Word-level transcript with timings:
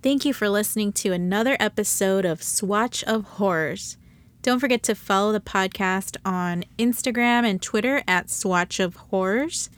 Thank 0.00 0.24
you 0.24 0.32
for 0.32 0.48
listening 0.48 0.92
to 0.92 1.12
another 1.12 1.56
episode 1.58 2.24
of 2.24 2.40
Swatch 2.40 3.02
of 3.02 3.24
Horrors. 3.24 3.96
Don't 4.42 4.60
forget 4.60 4.84
to 4.84 4.94
follow 4.94 5.32
the 5.32 5.40
podcast 5.40 6.16
on 6.24 6.62
Instagram 6.78 7.44
and 7.44 7.60
Twitter 7.60 8.04
at 8.06 8.30
Swatch 8.30 8.78
of 8.78 8.94
Horrors. 8.94 9.70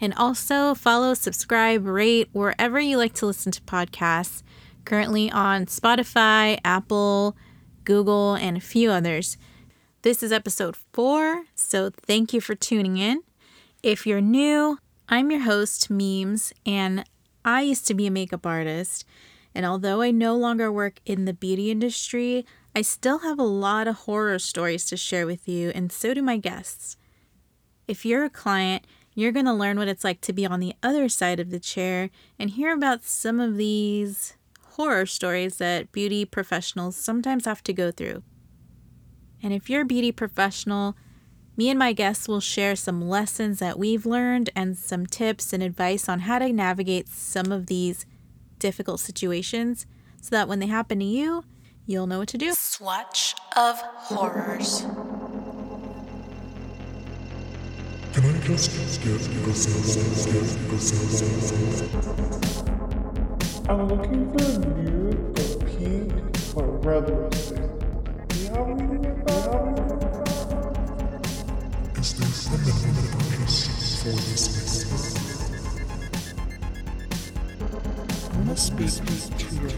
And 0.00 0.14
also 0.14 0.74
follow, 0.74 1.12
subscribe, 1.12 1.86
rate 1.86 2.30
wherever 2.32 2.80
you 2.80 2.96
like 2.96 3.12
to 3.16 3.26
listen 3.26 3.52
to 3.52 3.60
podcasts. 3.60 4.42
Currently 4.86 5.30
on 5.30 5.66
Spotify, 5.66 6.58
Apple, 6.64 7.36
Google, 7.84 8.36
and 8.36 8.56
a 8.56 8.60
few 8.60 8.90
others. 8.90 9.36
This 10.00 10.22
is 10.22 10.32
episode 10.32 10.76
four, 10.94 11.44
so 11.54 11.90
thank 11.90 12.32
you 12.32 12.40
for 12.40 12.54
tuning 12.54 12.96
in. 12.96 13.20
If 13.82 14.06
you're 14.06 14.22
new, 14.22 14.78
I'm 15.10 15.30
your 15.30 15.40
host, 15.40 15.90
Memes, 15.90 16.54
and 16.64 17.04
I 17.44 17.60
used 17.60 17.86
to 17.88 17.94
be 17.94 18.06
a 18.06 18.10
makeup 18.10 18.46
artist. 18.46 19.04
And 19.54 19.66
although 19.66 20.02
I 20.02 20.10
no 20.10 20.36
longer 20.36 20.70
work 20.70 21.00
in 21.04 21.24
the 21.24 21.32
beauty 21.32 21.70
industry, 21.70 22.46
I 22.74 22.82
still 22.82 23.18
have 23.20 23.38
a 23.38 23.44
lot 23.44 23.88
of 23.88 23.96
horror 23.96 24.38
stories 24.38 24.86
to 24.86 24.96
share 24.96 25.26
with 25.26 25.48
you, 25.48 25.70
and 25.74 25.90
so 25.90 26.14
do 26.14 26.22
my 26.22 26.36
guests. 26.36 26.96
If 27.86 28.04
you're 28.04 28.24
a 28.24 28.30
client, 28.30 28.86
you're 29.14 29.32
going 29.32 29.46
to 29.46 29.52
learn 29.52 29.78
what 29.78 29.88
it's 29.88 30.04
like 30.04 30.20
to 30.22 30.32
be 30.32 30.46
on 30.46 30.60
the 30.60 30.74
other 30.82 31.08
side 31.08 31.40
of 31.40 31.50
the 31.50 31.58
chair 31.58 32.10
and 32.38 32.50
hear 32.50 32.72
about 32.72 33.04
some 33.04 33.40
of 33.40 33.56
these 33.56 34.34
horror 34.72 35.06
stories 35.06 35.56
that 35.56 35.90
beauty 35.90 36.24
professionals 36.24 36.94
sometimes 36.94 37.46
have 37.46 37.64
to 37.64 37.72
go 37.72 37.90
through. 37.90 38.22
And 39.42 39.52
if 39.52 39.68
you're 39.68 39.82
a 39.82 39.86
beauty 39.86 40.12
professional, 40.12 40.96
me 41.56 41.68
and 41.68 41.78
my 41.78 41.92
guests 41.92 42.28
will 42.28 42.40
share 42.40 42.76
some 42.76 43.08
lessons 43.08 43.58
that 43.58 43.76
we've 43.76 44.06
learned 44.06 44.50
and 44.54 44.78
some 44.78 45.04
tips 45.04 45.52
and 45.52 45.64
advice 45.64 46.08
on 46.08 46.20
how 46.20 46.38
to 46.38 46.52
navigate 46.52 47.08
some 47.08 47.50
of 47.50 47.66
these 47.66 48.06
difficult 48.58 49.00
situations 49.00 49.86
so 50.20 50.30
that 50.30 50.48
when 50.48 50.58
they 50.58 50.66
happen 50.66 50.98
to 50.98 51.04
you, 51.04 51.44
you'll 51.86 52.06
know 52.06 52.18
what 52.18 52.28
to 52.28 52.38
do. 52.38 52.52
Swatch 52.54 53.34
of 53.56 53.80
Horrors. 53.80 54.84
Can 58.12 58.24
I 58.24 58.40
just 58.40 58.70
get 59.02 59.20
I'm 63.68 63.86
looking 63.86 64.32
for 64.32 64.44
a 64.44 64.58
nude 64.58 65.38
or 65.38 65.48
pink 65.66 66.12
or 66.56 66.64
red 66.78 67.04
lipstick. 67.06 67.70
Do 68.28 68.36
you 68.38 68.48
have 68.48 68.68
anything 68.70 69.02
like 69.02 69.24
that? 69.26 69.78
Is 71.98 72.14
there 72.14 72.28
something 72.28 72.94
purpose 73.12 74.02
for 74.02 74.12
this 74.12 74.46
I 75.22 75.27
must 78.48 78.66
speak 78.68 79.36
to 79.36 79.54
your. 79.56 79.70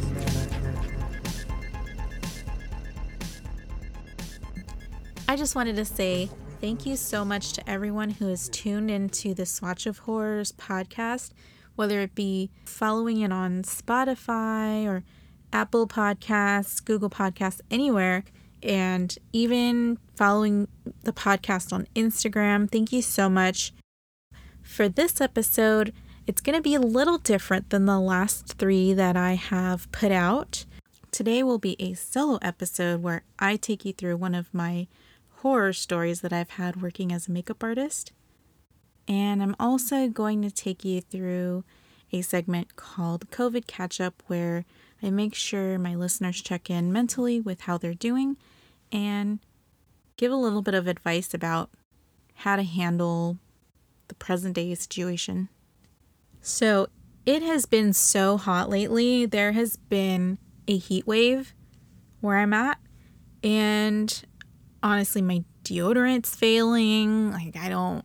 I 5.29 5.35
just 5.35 5.57
wanted 5.57 5.75
to 5.77 5.85
say 5.85 6.31
thank 6.61 6.87
you 6.87 6.95
so 6.95 7.25
much 7.25 7.53
to 7.55 7.69
everyone 7.69 8.11
who 8.11 8.29
has 8.29 8.49
tuned 8.49 8.89
into 8.89 9.35
the 9.35 9.45
Swatch 9.45 9.87
of 9.87 9.99
Horrors 9.99 10.53
podcast, 10.53 11.33
whether 11.75 12.01
it 12.01 12.15
be 12.15 12.51
following 12.65 13.23
it 13.23 13.33
on 13.33 13.63
Spotify 13.63 14.87
or 14.87 15.03
Apple 15.53 15.89
Podcasts, 15.89 16.85
Google 16.85 17.11
Podcasts, 17.11 17.61
anywhere, 17.73 18.23
and 18.63 19.19
even 19.33 19.99
following 20.15 20.69
the 21.03 21.13
podcast 21.13 21.73
on 21.73 21.89
Instagram. 21.97 22.71
Thank 22.71 22.93
you 22.93 23.03
so 23.03 23.29
much. 23.29 23.73
For 24.63 24.89
this 24.89 25.21
episode, 25.21 25.93
it's 26.31 26.41
going 26.41 26.55
to 26.55 26.63
be 26.63 26.77
a 26.77 26.81
little 26.81 27.19
different 27.19 27.71
than 27.71 27.87
the 27.87 27.99
last 27.99 28.55
three 28.57 28.93
that 28.93 29.17
I 29.17 29.33
have 29.33 29.91
put 29.91 30.13
out. 30.13 30.65
Today 31.11 31.43
will 31.43 31.59
be 31.59 31.75
a 31.81 31.95
solo 31.95 32.39
episode 32.41 33.03
where 33.03 33.25
I 33.41 33.57
take 33.57 33.85
you 33.85 33.93
through 33.93 34.17
one 34.17 34.37
of 34.37 34.55
my 34.55 34.87
horror 35.39 35.73
stories 35.73 36.21
that 36.21 36.33
I've 36.33 36.51
had 36.51 36.83
working 36.83 37.13
as 37.13 37.27
a 37.27 37.33
makeup 37.33 37.65
artist. 37.65 38.13
And 39.09 39.43
I'm 39.43 39.57
also 39.59 40.07
going 40.07 40.41
to 40.43 40.53
take 40.53 40.85
you 40.85 41.01
through 41.01 41.65
a 42.13 42.23
segment 42.23 42.77
called 42.77 43.29
COVID 43.33 43.67
Catch 43.67 44.01
Up, 44.01 44.23
where 44.29 44.65
I 45.03 45.11
make 45.11 45.35
sure 45.35 45.81
my 45.81 45.97
listeners 45.97 46.41
check 46.41 46.71
in 46.71 46.93
mentally 46.93 47.41
with 47.41 47.63
how 47.63 47.77
they're 47.77 47.93
doing 47.93 48.37
and 48.93 49.41
give 50.17 50.31
a 50.31 50.37
little 50.37 50.63
bit 50.63 50.75
of 50.75 50.87
advice 50.87 51.35
about 51.35 51.71
how 52.35 52.55
to 52.55 52.63
handle 52.63 53.39
the 54.07 54.15
present 54.15 54.55
day 54.55 54.73
situation. 54.77 55.49
So, 56.41 56.89
it 57.27 57.43
has 57.43 57.67
been 57.67 57.93
so 57.93 58.37
hot 58.37 58.71
lately. 58.71 59.27
There 59.27 59.53
has 59.53 59.77
been 59.77 60.39
a 60.67 60.77
heat 60.77 61.07
wave 61.07 61.55
where 62.21 62.39
I'm 62.39 62.53
at, 62.53 62.79
and 63.43 64.25
honestly 64.83 65.23
my 65.23 65.45
deodorant's 65.65 66.35
failing. 66.35 67.33
Like 67.33 67.57
I 67.57 67.69
don't 67.69 68.05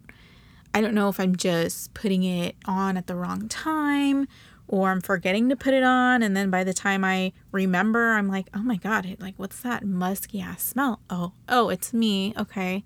I 0.73 0.81
don't 0.81 0.93
know 0.93 1.09
if 1.09 1.19
I'm 1.19 1.35
just 1.35 1.93
putting 1.93 2.23
it 2.23 2.55
on 2.65 2.97
at 2.97 3.07
the 3.07 3.15
wrong 3.15 3.47
time 3.47 4.27
or 4.67 4.89
I'm 4.89 5.01
forgetting 5.01 5.49
to 5.49 5.55
put 5.55 5.73
it 5.73 5.83
on 5.83 6.21
and 6.21 6.35
then 6.35 6.49
by 6.49 6.63
the 6.63 6.73
time 6.73 7.03
I 7.03 7.31
remember 7.51 8.13
I'm 8.13 8.27
like, 8.27 8.49
"Oh 8.53 8.61
my 8.61 8.77
god, 8.77 9.05
it 9.05 9.21
like 9.21 9.35
what's 9.37 9.61
that 9.61 9.85
musky 9.85 10.41
ass 10.41 10.63
smell?" 10.63 11.01
Oh, 11.09 11.33
oh, 11.47 11.69
it's 11.69 11.93
me. 11.93 12.33
Okay. 12.37 12.83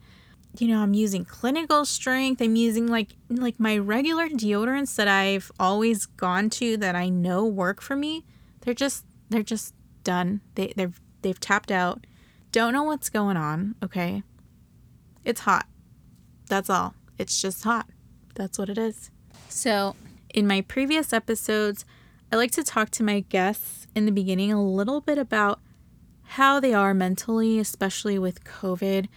You 0.58 0.68
know, 0.68 0.82
I'm 0.82 0.94
using 0.94 1.26
clinical 1.26 1.86
strength. 1.86 2.42
I'm 2.42 2.56
using 2.56 2.88
like 2.88 3.10
like 3.30 3.60
my 3.60 3.78
regular 3.78 4.28
deodorants 4.28 4.96
that 4.96 5.08
I've 5.08 5.52
always 5.60 6.06
gone 6.06 6.50
to 6.52 6.76
that 6.78 6.96
I 6.96 7.10
know 7.10 7.46
work 7.46 7.82
for 7.82 7.96
me. 7.96 8.26
They're 8.62 8.74
just 8.74 9.06
they're 9.30 9.44
just 9.44 9.74
done. 10.04 10.42
They 10.56 10.74
they've 10.76 11.00
they've 11.22 11.40
tapped 11.40 11.72
out. 11.72 12.06
Don't 12.52 12.74
know 12.74 12.84
what's 12.84 13.10
going 13.10 13.38
on, 13.38 13.76
okay? 13.84 14.24
It's 15.24 15.42
hot. 15.42 15.68
That's 16.48 16.70
all. 16.70 16.96
It's 17.20 17.40
just 17.40 17.64
hot. 17.64 17.88
That's 18.34 18.58
what 18.58 18.70
it 18.70 18.78
is. 18.78 19.12
So, 19.50 19.96
in 20.34 20.48
my 20.48 20.62
previous 20.62 21.14
episodes, 21.14 21.86
I 22.32 22.38
like 22.38 22.52
to 22.52 22.64
talk 22.64 22.90
to 22.92 23.04
my 23.04 23.20
guests 23.22 23.88
in 23.96 24.06
the 24.06 24.12
beginning 24.12 24.52
a 24.52 24.64
little 24.64 25.02
bit 25.02 25.18
about 25.18 25.60
how 26.24 26.60
they 26.60 26.74
are 26.74 26.94
mentally, 26.94 27.60
especially 27.60 28.18
with 28.18 28.44
COVID. 28.44 29.08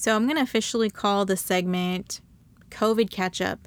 So, 0.00 0.14
I'm 0.14 0.26
going 0.26 0.36
to 0.36 0.42
officially 0.42 0.90
call 0.90 1.24
the 1.24 1.36
segment 1.36 2.20
COVID 2.70 3.10
Catch 3.10 3.40
Up. 3.40 3.58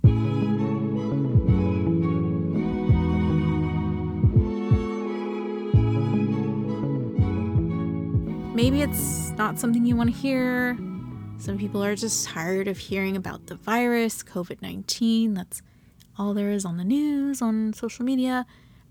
Maybe 8.55 8.81
it's 8.81 9.31
not 9.31 9.59
something 9.59 9.85
you 9.85 9.97
want 9.97 10.09
to 10.09 10.15
hear. 10.15 10.77
Some 11.37 11.57
people 11.57 11.83
are 11.83 11.95
just 11.95 12.25
tired 12.25 12.69
of 12.69 12.77
hearing 12.77 13.17
about 13.17 13.47
the 13.47 13.55
virus, 13.55 14.23
COVID 14.23 14.61
19. 14.61 15.33
That's 15.33 15.61
all 16.17 16.33
there 16.33 16.51
is 16.51 16.63
on 16.63 16.77
the 16.77 16.85
news, 16.85 17.41
on 17.41 17.73
social 17.73 18.05
media. 18.05 18.45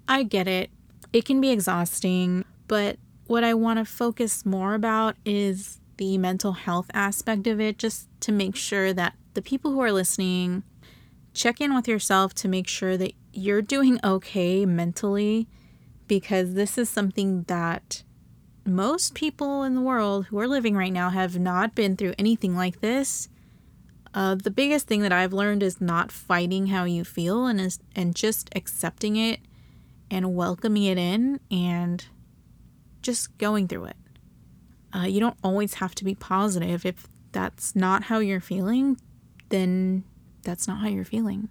I 0.06 0.24
get 0.24 0.46
it. 0.46 0.68
It 1.14 1.24
can 1.24 1.40
be 1.40 1.48
exhausting, 1.48 2.44
but 2.68 2.98
what 3.28 3.44
I 3.44 3.54
want 3.54 3.78
to 3.78 3.86
focus 3.86 4.44
more 4.44 4.74
about 4.74 5.16
is 5.24 5.80
the 6.00 6.16
mental 6.16 6.52
health 6.52 6.90
aspect 6.94 7.46
of 7.46 7.60
it, 7.60 7.78
just 7.78 8.08
to 8.20 8.32
make 8.32 8.56
sure 8.56 8.94
that 8.94 9.14
the 9.34 9.42
people 9.42 9.70
who 9.70 9.80
are 9.80 9.92
listening 9.92 10.62
check 11.34 11.60
in 11.60 11.74
with 11.74 11.86
yourself 11.86 12.32
to 12.32 12.48
make 12.48 12.66
sure 12.66 12.96
that 12.96 13.12
you're 13.34 13.60
doing 13.60 14.00
okay 14.02 14.64
mentally, 14.64 15.46
because 16.08 16.54
this 16.54 16.78
is 16.78 16.88
something 16.88 17.42
that 17.44 18.02
most 18.64 19.14
people 19.14 19.62
in 19.62 19.74
the 19.74 19.80
world 19.82 20.26
who 20.26 20.38
are 20.38 20.48
living 20.48 20.74
right 20.74 20.92
now 20.92 21.10
have 21.10 21.38
not 21.38 21.74
been 21.74 21.96
through 21.96 22.14
anything 22.18 22.56
like 22.56 22.80
this. 22.80 23.28
Uh, 24.14 24.34
the 24.34 24.50
biggest 24.50 24.86
thing 24.86 25.02
that 25.02 25.12
I've 25.12 25.34
learned 25.34 25.62
is 25.62 25.82
not 25.82 26.10
fighting 26.10 26.68
how 26.68 26.84
you 26.84 27.04
feel 27.04 27.46
and 27.46 27.60
is 27.60 27.78
and 27.94 28.16
just 28.16 28.48
accepting 28.56 29.16
it 29.16 29.40
and 30.10 30.34
welcoming 30.34 30.84
it 30.84 30.96
in 30.96 31.40
and 31.50 32.06
just 33.02 33.36
going 33.36 33.68
through 33.68 33.84
it. 33.84 33.96
Uh, 34.94 35.06
you 35.06 35.20
don't 35.20 35.36
always 35.42 35.74
have 35.74 35.94
to 35.96 36.04
be 36.04 36.14
positive. 36.14 36.84
If 36.84 37.08
that's 37.32 37.76
not 37.76 38.04
how 38.04 38.18
you're 38.18 38.40
feeling, 38.40 39.00
then 39.50 40.04
that's 40.42 40.66
not 40.66 40.80
how 40.80 40.88
you're 40.88 41.04
feeling. 41.04 41.48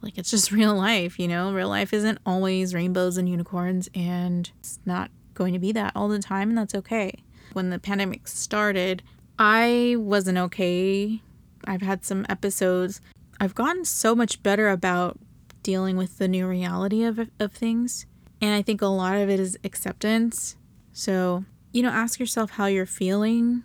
Like 0.00 0.18
it's 0.18 0.30
just 0.30 0.52
real 0.52 0.74
life, 0.74 1.18
you 1.18 1.28
know? 1.28 1.52
Real 1.52 1.68
life 1.68 1.92
isn't 1.92 2.18
always 2.26 2.74
rainbows 2.74 3.16
and 3.16 3.28
unicorns, 3.28 3.88
and 3.94 4.50
it's 4.60 4.78
not 4.84 5.10
going 5.34 5.52
to 5.52 5.58
be 5.58 5.72
that 5.72 5.92
all 5.94 6.08
the 6.08 6.18
time, 6.18 6.50
and 6.50 6.58
that's 6.58 6.74
okay. 6.74 7.14
When 7.52 7.70
the 7.70 7.78
pandemic 7.78 8.28
started, 8.28 9.02
I 9.38 9.96
wasn't 9.98 10.38
okay. 10.38 11.22
I've 11.64 11.82
had 11.82 12.04
some 12.04 12.26
episodes. 12.28 13.00
I've 13.40 13.54
gotten 13.54 13.84
so 13.84 14.14
much 14.14 14.42
better 14.42 14.68
about 14.68 15.18
dealing 15.62 15.96
with 15.96 16.18
the 16.18 16.28
new 16.28 16.46
reality 16.46 17.04
of, 17.04 17.28
of 17.38 17.52
things. 17.52 18.06
And 18.40 18.54
I 18.54 18.62
think 18.62 18.82
a 18.82 18.86
lot 18.86 19.16
of 19.16 19.30
it 19.30 19.38
is 19.38 19.58
acceptance. 19.64 20.56
So, 20.92 21.44
you 21.72 21.82
know, 21.82 21.90
ask 21.90 22.20
yourself 22.20 22.52
how 22.52 22.66
you're 22.66 22.86
feeling. 22.86 23.64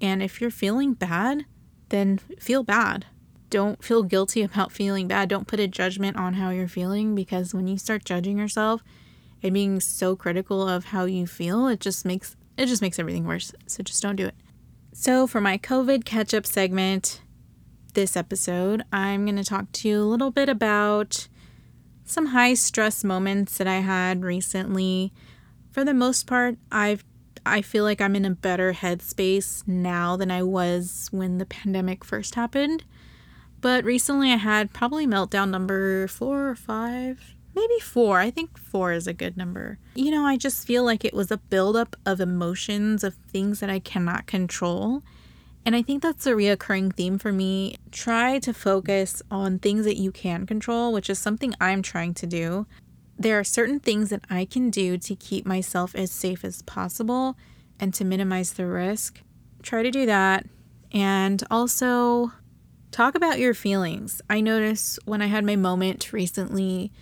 And 0.00 0.22
if 0.22 0.40
you're 0.40 0.50
feeling 0.50 0.94
bad, 0.94 1.46
then 1.88 2.18
feel 2.38 2.62
bad. 2.62 3.06
Don't 3.48 3.82
feel 3.82 4.02
guilty 4.02 4.42
about 4.42 4.72
feeling 4.72 5.08
bad. 5.08 5.28
Don't 5.28 5.46
put 5.46 5.60
a 5.60 5.68
judgment 5.68 6.16
on 6.16 6.34
how 6.34 6.50
you're 6.50 6.68
feeling 6.68 7.14
because 7.14 7.54
when 7.54 7.68
you 7.68 7.78
start 7.78 8.04
judging 8.04 8.38
yourself, 8.38 8.82
and 9.42 9.54
being 9.54 9.80
so 9.80 10.16
critical 10.16 10.68
of 10.68 10.86
how 10.86 11.04
you 11.04 11.26
feel, 11.26 11.68
it 11.68 11.80
just 11.80 12.04
makes 12.04 12.36
it 12.56 12.66
just 12.66 12.82
makes 12.82 12.98
everything 12.98 13.26
worse. 13.26 13.52
So 13.66 13.82
just 13.82 14.02
don't 14.02 14.16
do 14.16 14.26
it. 14.26 14.34
So 14.92 15.26
for 15.26 15.40
my 15.40 15.58
COVID 15.58 16.04
catch 16.04 16.32
up 16.32 16.46
segment 16.46 17.20
this 17.92 18.16
episode, 18.16 18.82
I'm 18.92 19.24
going 19.24 19.36
to 19.36 19.44
talk 19.44 19.70
to 19.72 19.88
you 19.88 20.02
a 20.02 20.04
little 20.04 20.30
bit 20.30 20.48
about 20.48 21.28
some 22.04 22.26
high 22.26 22.54
stress 22.54 23.04
moments 23.04 23.58
that 23.58 23.66
I 23.66 23.80
had 23.80 24.24
recently. 24.24 25.12
For 25.70 25.84
the 25.84 25.92
most 25.92 26.26
part, 26.26 26.56
I've 26.72 27.04
I 27.46 27.62
feel 27.62 27.84
like 27.84 28.00
I'm 28.00 28.16
in 28.16 28.24
a 28.24 28.30
better 28.30 28.72
headspace 28.72 29.66
now 29.66 30.16
than 30.16 30.30
I 30.30 30.42
was 30.42 31.08
when 31.12 31.38
the 31.38 31.46
pandemic 31.46 32.04
first 32.04 32.34
happened. 32.34 32.84
But 33.60 33.84
recently 33.84 34.32
I 34.32 34.36
had 34.36 34.72
probably 34.72 35.06
meltdown 35.06 35.50
number 35.50 36.06
4 36.08 36.48
or 36.48 36.54
5, 36.54 37.34
maybe 37.54 37.78
4. 37.80 38.18
I 38.18 38.30
think 38.30 38.58
4 38.58 38.92
is 38.92 39.06
a 39.06 39.12
good 39.12 39.36
number. 39.36 39.78
You 39.94 40.10
know, 40.10 40.24
I 40.24 40.36
just 40.36 40.66
feel 40.66 40.84
like 40.84 41.04
it 41.04 41.14
was 41.14 41.30
a 41.30 41.38
buildup 41.38 41.96
of 42.04 42.20
emotions 42.20 43.02
of 43.02 43.14
things 43.14 43.60
that 43.60 43.70
I 43.70 43.78
cannot 43.78 44.26
control. 44.26 45.02
And 45.64 45.74
I 45.74 45.82
think 45.82 46.02
that's 46.02 46.26
a 46.26 46.32
reoccurring 46.32 46.94
theme 46.94 47.18
for 47.18 47.32
me. 47.32 47.76
Try 47.90 48.38
to 48.40 48.52
focus 48.52 49.22
on 49.30 49.58
things 49.58 49.84
that 49.84 49.96
you 49.96 50.12
can 50.12 50.46
control, 50.46 50.92
which 50.92 51.10
is 51.10 51.18
something 51.18 51.54
I'm 51.60 51.82
trying 51.82 52.14
to 52.14 52.26
do 52.26 52.66
there 53.18 53.38
are 53.38 53.44
certain 53.44 53.80
things 53.80 54.10
that 54.10 54.24
I 54.28 54.44
can 54.44 54.70
do 54.70 54.98
to 54.98 55.14
keep 55.14 55.46
myself 55.46 55.94
as 55.94 56.10
safe 56.10 56.44
as 56.44 56.62
possible 56.62 57.36
and 57.80 57.92
to 57.94 58.04
minimize 58.04 58.52
the 58.52 58.66
risk. 58.66 59.22
Try 59.62 59.82
to 59.82 59.90
do 59.90 60.06
that. 60.06 60.46
And 60.92 61.42
also 61.50 62.32
talk 62.90 63.14
about 63.14 63.38
your 63.38 63.54
feelings. 63.54 64.20
I 64.28 64.40
notice 64.40 64.98
when 65.04 65.22
I 65.22 65.26
had 65.26 65.44
my 65.44 65.56
moment 65.56 66.12
recently, 66.12 66.92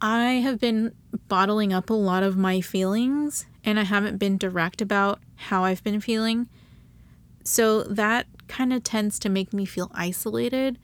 I 0.00 0.34
have 0.34 0.58
been 0.58 0.94
bottling 1.28 1.72
up 1.72 1.90
a 1.90 1.94
lot 1.94 2.22
of 2.22 2.36
my 2.36 2.60
feelings 2.60 3.46
and 3.64 3.78
I 3.78 3.84
haven't 3.84 4.18
been 4.18 4.36
direct 4.36 4.82
about 4.82 5.20
how 5.36 5.64
I've 5.64 5.84
been 5.84 6.00
feeling. 6.00 6.48
So 7.44 7.84
that 7.84 8.26
kind 8.48 8.72
of 8.72 8.82
tends 8.82 9.18
to 9.20 9.28
make 9.28 9.52
me 9.52 9.64
feel 9.64 9.90
isolated 9.94 10.78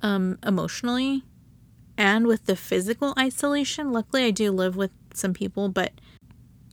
um, 0.00 0.38
emotionally 0.44 1.24
and 2.02 2.26
with 2.26 2.46
the 2.46 2.56
physical 2.56 3.14
isolation, 3.16 3.92
luckily 3.92 4.24
I 4.24 4.32
do 4.32 4.50
live 4.50 4.74
with 4.74 4.90
some 5.14 5.32
people, 5.32 5.68
but 5.68 5.92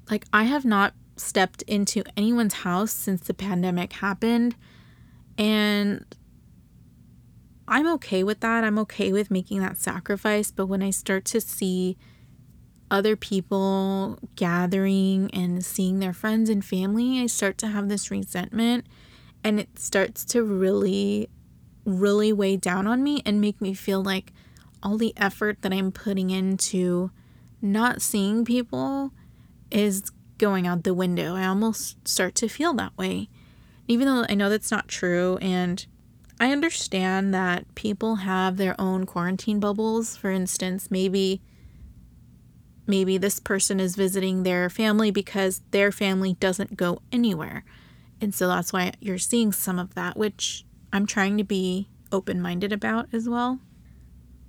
like 0.09 0.25
I 0.33 0.45
have 0.45 0.65
not 0.65 0.95
stepped 1.17 1.61
into 1.67 2.03
anyone's 2.17 2.55
house 2.55 2.91
since 2.91 3.21
the 3.21 3.35
pandemic 3.35 3.93
happened. 3.93 4.55
And 5.37 6.03
I'm 7.67 7.85
okay 7.93 8.23
with 8.23 8.39
that. 8.39 8.63
I'm 8.63 8.79
okay 8.79 9.13
with 9.13 9.29
making 9.29 9.59
that 9.59 9.77
sacrifice. 9.77 10.49
But 10.49 10.65
when 10.65 10.81
I 10.81 10.89
start 10.89 11.25
to 11.25 11.39
see 11.39 11.95
other 12.89 13.15
people 13.15 14.17
gathering 14.35 15.29
and 15.31 15.63
seeing 15.63 15.99
their 15.99 16.13
friends 16.13 16.49
and 16.49 16.65
family, 16.65 17.21
I 17.21 17.27
start 17.27 17.59
to 17.59 17.67
have 17.67 17.87
this 17.87 18.09
resentment 18.09 18.87
and 19.43 19.59
it 19.59 19.77
starts 19.77 20.25
to 20.25 20.41
really, 20.41 21.29
really 21.85 22.33
weigh 22.33 22.57
down 22.57 22.87
on 22.87 23.03
me 23.03 23.21
and 23.27 23.39
make 23.39 23.61
me 23.61 23.75
feel 23.75 24.01
like 24.01 24.33
all 24.81 24.97
the 24.97 25.13
effort 25.17 25.61
that 25.61 25.73
I'm 25.73 25.91
putting 25.91 26.29
into 26.29 27.11
not 27.61 28.01
seeing 28.01 28.45
people 28.45 29.11
is 29.71 30.11
going 30.37 30.65
out 30.65 30.83
the 30.83 30.93
window. 30.93 31.35
I 31.35 31.45
almost 31.45 32.07
start 32.07 32.35
to 32.35 32.47
feel 32.47 32.73
that 32.73 32.97
way. 32.97 33.29
Even 33.87 34.07
though 34.07 34.25
I 34.29 34.35
know 34.35 34.49
that's 34.49 34.71
not 34.71 34.87
true, 34.87 35.37
and 35.41 35.85
I 36.39 36.51
understand 36.51 37.33
that 37.33 37.73
people 37.75 38.17
have 38.17 38.57
their 38.57 38.79
own 38.79 39.05
quarantine 39.05 39.59
bubbles. 39.59 40.15
For 40.15 40.31
instance, 40.31 40.89
maybe 40.89 41.41
maybe 42.87 43.17
this 43.19 43.39
person 43.39 43.79
is 43.79 43.95
visiting 43.95 44.41
their 44.41 44.69
family 44.69 45.11
because 45.11 45.61
their 45.71 45.91
family 45.91 46.33
doesn't 46.39 46.75
go 46.75 47.01
anywhere. 47.11 47.63
And 48.19 48.33
so 48.33 48.47
that's 48.47 48.73
why 48.73 48.93
you're 48.99 49.19
seeing 49.19 49.51
some 49.51 49.77
of 49.77 49.93
that, 49.93 50.17
which 50.17 50.65
I'm 50.91 51.05
trying 51.05 51.37
to 51.37 51.43
be 51.43 51.87
open 52.11 52.41
minded 52.41 52.73
about 52.73 53.07
as 53.13 53.29
well. 53.29 53.59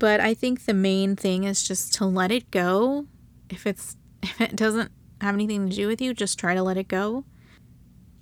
But 0.01 0.19
I 0.19 0.35
think 0.35 0.65
the 0.65 0.75
main 0.75 1.15
thing 1.15 1.45
is 1.45 1.63
just 1.63 1.95
to 1.97 2.07
let 2.07 2.33
it 2.33 2.51
go. 2.51 3.07
If 3.49 3.67
it's 3.67 3.97
if 4.25 4.41
it 4.41 4.57
doesn't 4.57 4.91
have 5.21 5.35
anything 5.35 5.69
to 5.71 5.77
do 5.77 5.87
with 5.87 6.01
you, 6.01 6.13
just 6.13 6.39
try 6.39 6.55
to 6.55 6.63
let 6.63 6.77
it 6.77 6.89
go. 6.89 7.25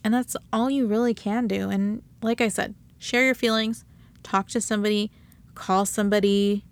And 0.05 0.13
that's 0.13 0.37
all 0.53 0.71
you 0.71 0.87
really 0.87 1.15
can 1.15 1.47
do. 1.47 1.71
And 1.71 2.03
like 2.21 2.41
I 2.41 2.49
said, 2.49 2.75
share 2.99 3.25
your 3.25 3.35
feelings, 3.35 3.85
talk 4.23 4.49
to 4.49 4.61
somebody, 4.61 5.11
call 5.55 5.87
somebody, 5.87 6.65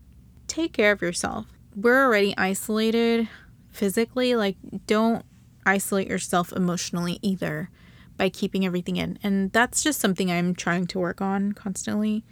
take 0.49 0.73
care 0.73 0.93
of 0.93 1.01
yourself. 1.01 1.47
We're 1.75 2.05
already 2.05 2.35
isolated 2.37 3.29
physically, 3.71 4.35
like 4.35 4.57
don't 4.87 5.25
isolate 5.65 6.09
yourself 6.09 6.53
emotionally 6.53 7.19
either 7.23 7.71
by 8.17 8.29
keeping 8.29 8.65
everything 8.65 8.97
in. 8.97 9.19
And 9.23 9.53
that's 9.53 9.83
just 9.83 10.01
something 10.01 10.31
I'm 10.31 10.55
trying 10.55 10.87
to 10.89 10.99
work 10.99 11.21
on 11.21 11.53
constantly. 11.53 12.25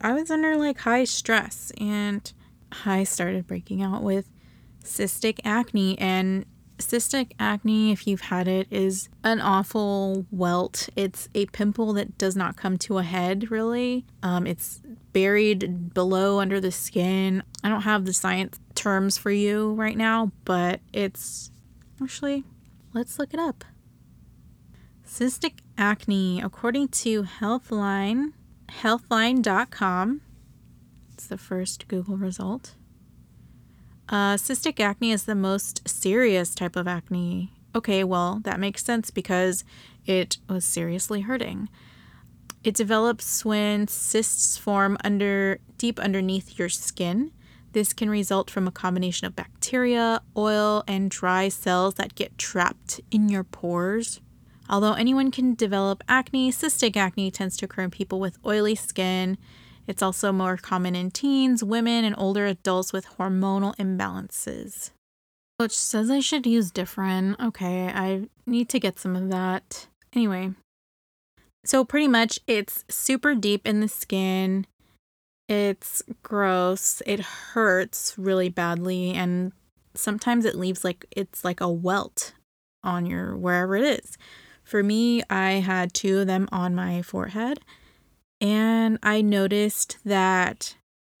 I 0.00 0.14
was 0.14 0.30
under 0.30 0.56
like 0.56 0.78
high 0.78 1.04
stress 1.04 1.70
and 1.78 2.32
I 2.86 3.04
started 3.04 3.46
breaking 3.46 3.82
out 3.82 4.02
with 4.02 4.30
cystic 4.82 5.38
acne 5.44 5.98
and 5.98 6.46
cystic 6.78 7.32
acne 7.38 7.92
if 7.92 8.06
you've 8.06 8.22
had 8.22 8.48
it 8.48 8.66
is 8.70 9.08
an 9.22 9.40
awful 9.40 10.26
welt. 10.30 10.88
It's 10.96 11.28
a 11.34 11.46
pimple 11.46 11.92
that 11.92 12.16
does 12.16 12.34
not 12.34 12.56
come 12.56 12.78
to 12.78 12.98
a 12.98 13.02
head 13.02 13.50
really. 13.50 14.06
Um, 14.22 14.46
it's 14.46 14.80
buried 15.12 15.92
below 15.92 16.40
under 16.40 16.58
the 16.58 16.72
skin. 16.72 17.42
I 17.62 17.68
don't 17.68 17.82
have 17.82 18.06
the 18.06 18.14
science 18.14 18.58
terms 18.74 19.18
for 19.18 19.30
you 19.30 19.74
right 19.74 19.96
now 19.96 20.32
but 20.46 20.80
it's 20.92 21.50
actually 22.02 22.44
let's 22.94 23.18
look 23.18 23.34
it 23.34 23.40
up. 23.40 23.64
Cystic 25.06 25.58
acne 25.76 26.40
according 26.40 26.88
to 26.88 27.24
healthline 27.24 28.32
healthline.com. 28.80 30.20
It's 31.12 31.26
the 31.26 31.38
first 31.38 31.88
Google 31.88 32.16
result. 32.16 32.74
Uh, 34.08 34.34
cystic 34.34 34.80
acne 34.80 35.12
is 35.12 35.24
the 35.24 35.34
most 35.34 35.88
serious 35.88 36.54
type 36.54 36.76
of 36.76 36.88
acne. 36.88 37.52
Okay, 37.74 38.04
well, 38.04 38.40
that 38.44 38.60
makes 38.60 38.84
sense 38.84 39.10
because 39.10 39.64
it 40.04 40.38
was 40.48 40.64
seriously 40.64 41.22
hurting. 41.22 41.68
It 42.64 42.74
develops 42.74 43.44
when 43.44 43.88
cysts 43.88 44.56
form 44.56 44.96
under 45.02 45.58
deep 45.78 45.98
underneath 45.98 46.58
your 46.58 46.68
skin. 46.68 47.32
This 47.72 47.92
can 47.92 48.10
result 48.10 48.50
from 48.50 48.68
a 48.68 48.72
combination 48.72 49.26
of 49.26 49.34
bacteria, 49.34 50.20
oil, 50.36 50.84
and 50.86 51.10
dry 51.10 51.48
cells 51.48 51.94
that 51.94 52.14
get 52.14 52.36
trapped 52.36 53.00
in 53.10 53.28
your 53.28 53.44
pores. 53.44 54.20
Although 54.68 54.94
anyone 54.94 55.30
can 55.30 55.54
develop 55.54 56.02
acne, 56.08 56.50
cystic 56.52 56.96
acne 56.96 57.30
tends 57.30 57.56
to 57.58 57.66
occur 57.66 57.82
in 57.82 57.90
people 57.90 58.20
with 58.20 58.38
oily 58.44 58.74
skin. 58.74 59.38
It's 59.86 60.02
also 60.02 60.32
more 60.32 60.56
common 60.56 60.94
in 60.94 61.10
teens, 61.10 61.64
women, 61.64 62.04
and 62.04 62.14
older 62.16 62.46
adults 62.46 62.92
with 62.92 63.06
hormonal 63.18 63.76
imbalances. 63.76 64.90
Which 65.58 65.76
says 65.76 66.10
I 66.10 66.20
should 66.20 66.46
use 66.46 66.70
different. 66.70 67.38
Okay, 67.40 67.88
I 67.88 68.28
need 68.46 68.68
to 68.70 68.80
get 68.80 68.98
some 68.98 69.16
of 69.16 69.30
that. 69.30 69.86
Anyway, 70.14 70.52
so 71.64 71.84
pretty 71.84 72.08
much 72.08 72.38
it's 72.46 72.84
super 72.88 73.34
deep 73.34 73.66
in 73.66 73.80
the 73.80 73.88
skin. 73.88 74.66
It's 75.48 76.02
gross. 76.22 77.02
It 77.06 77.20
hurts 77.20 78.14
really 78.16 78.48
badly 78.48 79.12
and 79.12 79.52
sometimes 79.94 80.44
it 80.44 80.56
leaves 80.56 80.84
like 80.84 81.04
it's 81.10 81.44
like 81.44 81.60
a 81.60 81.68
welt 81.68 82.32
on 82.82 83.06
your 83.06 83.36
wherever 83.36 83.76
it 83.76 83.84
is. 83.84 84.16
For 84.72 84.82
me, 84.82 85.22
I 85.28 85.60
had 85.60 85.92
two 85.92 86.20
of 86.20 86.26
them 86.26 86.48
on 86.50 86.74
my 86.74 87.02
forehead, 87.02 87.60
and 88.40 88.98
I 89.02 89.20
noticed 89.20 89.98
that 90.06 90.76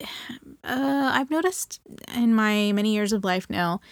uh, 0.64 1.10
I've 1.12 1.30
noticed 1.30 1.78
in 2.14 2.34
my 2.34 2.72
many 2.72 2.94
years 2.94 3.12
of 3.12 3.24
life 3.24 3.50
now, 3.50 3.82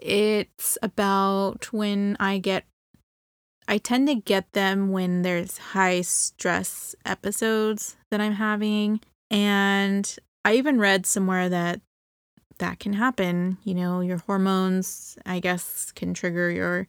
it's 0.00 0.78
about 0.82 1.70
when 1.70 2.16
I 2.18 2.38
get, 2.38 2.64
I 3.68 3.76
tend 3.76 4.08
to 4.08 4.14
get 4.14 4.50
them 4.54 4.88
when 4.90 5.20
there's 5.20 5.58
high 5.58 6.00
stress 6.00 6.94
episodes 7.04 7.98
that 8.10 8.22
I'm 8.22 8.36
having. 8.36 9.02
And 9.30 10.16
I 10.46 10.54
even 10.54 10.78
read 10.78 11.04
somewhere 11.04 11.50
that 11.50 11.82
that 12.56 12.78
can 12.78 12.94
happen. 12.94 13.58
You 13.64 13.74
know, 13.74 14.00
your 14.00 14.22
hormones, 14.24 15.18
I 15.26 15.40
guess, 15.40 15.92
can 15.92 16.14
trigger 16.14 16.50
your 16.50 16.88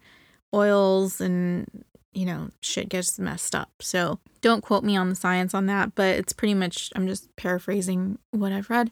oils 0.53 1.19
and 1.19 1.83
you 2.15 2.25
know, 2.25 2.49
shit 2.61 2.89
gets 2.89 3.19
messed 3.19 3.53
up. 3.53 3.69
So 3.81 4.19
don't 4.41 4.61
quote 4.63 4.83
me 4.83 4.95
on 4.95 5.09
the 5.09 5.15
science 5.15 5.53
on 5.53 5.65
that, 5.67 5.93
but 5.95 6.15
it's 6.15 6.33
pretty 6.33 6.53
much, 6.53 6.91
I'm 6.95 7.07
just 7.07 7.35
paraphrasing 7.35 8.17
what 8.31 8.51
I've 8.51 8.69
read. 8.69 8.91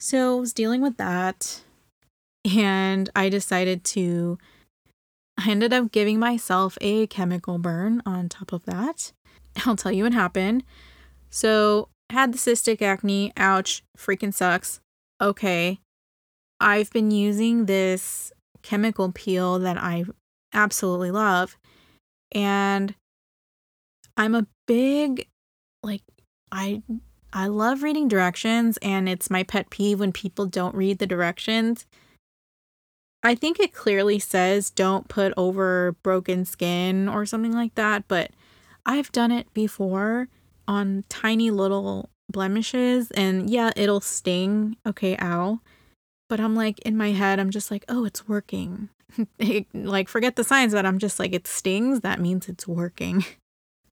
So 0.00 0.38
I 0.38 0.40
was 0.40 0.52
dealing 0.52 0.80
with 0.80 0.96
that, 0.96 1.62
and 2.44 3.08
I 3.14 3.28
decided 3.28 3.84
to, 3.84 4.38
I 5.38 5.50
ended 5.50 5.72
up 5.72 5.92
giving 5.92 6.18
myself 6.18 6.76
a 6.80 7.06
chemical 7.06 7.58
burn 7.58 8.02
on 8.04 8.28
top 8.28 8.52
of 8.52 8.64
that. 8.64 9.12
I'll 9.64 9.76
tell 9.76 9.92
you 9.92 10.04
what 10.04 10.12
happened. 10.14 10.64
So, 11.30 11.88
had 12.10 12.32
the 12.32 12.38
cystic 12.38 12.82
acne, 12.82 13.32
ouch, 13.36 13.82
freaking 13.96 14.32
sucks. 14.32 14.80
Okay. 15.20 15.80
I've 16.60 16.90
been 16.90 17.10
using 17.10 17.66
this 17.66 18.32
chemical 18.62 19.10
peel 19.12 19.58
that 19.58 19.76
I 19.76 20.04
absolutely 20.52 21.10
love. 21.10 21.56
And 22.34 22.94
I'm 24.16 24.34
a 24.34 24.46
big 24.66 25.28
like 25.82 26.02
I 26.50 26.82
I 27.32 27.48
love 27.48 27.82
reading 27.82 28.08
directions 28.08 28.78
and 28.80 29.08
it's 29.08 29.30
my 29.30 29.42
pet 29.42 29.70
peeve 29.70 30.00
when 30.00 30.12
people 30.12 30.46
don't 30.46 30.74
read 30.74 30.98
the 30.98 31.06
directions. 31.06 31.86
I 33.22 33.34
think 33.34 33.58
it 33.58 33.72
clearly 33.72 34.18
says 34.18 34.70
don't 34.70 35.08
put 35.08 35.32
over 35.36 35.96
broken 36.02 36.44
skin 36.44 37.08
or 37.08 37.26
something 37.26 37.52
like 37.52 37.74
that, 37.74 38.06
but 38.06 38.30
I've 38.86 39.10
done 39.12 39.32
it 39.32 39.52
before 39.54 40.28
on 40.68 41.04
tiny 41.08 41.50
little 41.50 42.10
blemishes 42.30 43.10
and 43.12 43.50
yeah, 43.50 43.72
it'll 43.76 44.00
sting. 44.00 44.76
Okay, 44.86 45.16
ow. 45.20 45.60
But 46.28 46.40
I'm 46.40 46.54
like 46.54 46.78
in 46.80 46.96
my 46.96 47.12
head, 47.12 47.40
I'm 47.40 47.50
just 47.50 47.70
like, 47.70 47.84
oh, 47.88 48.04
it's 48.04 48.28
working. 48.28 48.90
like 49.74 50.08
forget 50.08 50.36
the 50.36 50.44
science, 50.44 50.72
but 50.72 50.86
I'm 50.86 50.98
just 50.98 51.18
like 51.18 51.32
it 51.32 51.46
stings. 51.46 52.00
That 52.00 52.20
means 52.20 52.48
it's 52.48 52.66
working. 52.66 53.24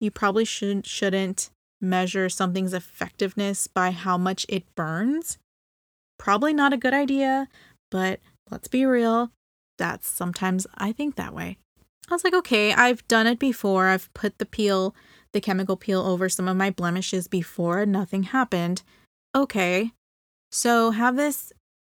You 0.00 0.10
probably 0.10 0.44
should 0.44 0.84
shouldn't 0.84 1.50
measure 1.80 2.28
something's 2.28 2.74
effectiveness 2.74 3.68
by 3.68 3.92
how 3.92 4.18
much 4.18 4.44
it 4.48 4.64
burns. 4.74 5.38
Probably 6.18 6.52
not 6.52 6.72
a 6.72 6.76
good 6.76 6.92
idea, 6.92 7.46
but 7.88 8.18
let's 8.50 8.66
be 8.66 8.84
real. 8.84 9.30
That's 9.78 10.08
sometimes 10.08 10.66
I 10.76 10.90
think 10.90 11.14
that 11.14 11.32
way. 11.32 11.56
I 12.10 12.14
was 12.14 12.24
like, 12.24 12.34
okay, 12.34 12.72
I've 12.72 13.06
done 13.06 13.26
it 13.26 13.38
before. 13.38 13.86
I've 13.86 14.12
put 14.12 14.38
the 14.38 14.46
peel, 14.46 14.94
the 15.32 15.40
chemical 15.40 15.76
peel 15.76 16.00
over 16.00 16.28
some 16.28 16.48
of 16.48 16.56
my 16.56 16.70
blemishes 16.70 17.28
before. 17.28 17.86
Nothing 17.86 18.24
happened. 18.24 18.82
Okay. 19.34 19.92
So 20.50 20.90
have 20.90 21.16
this, 21.16 21.52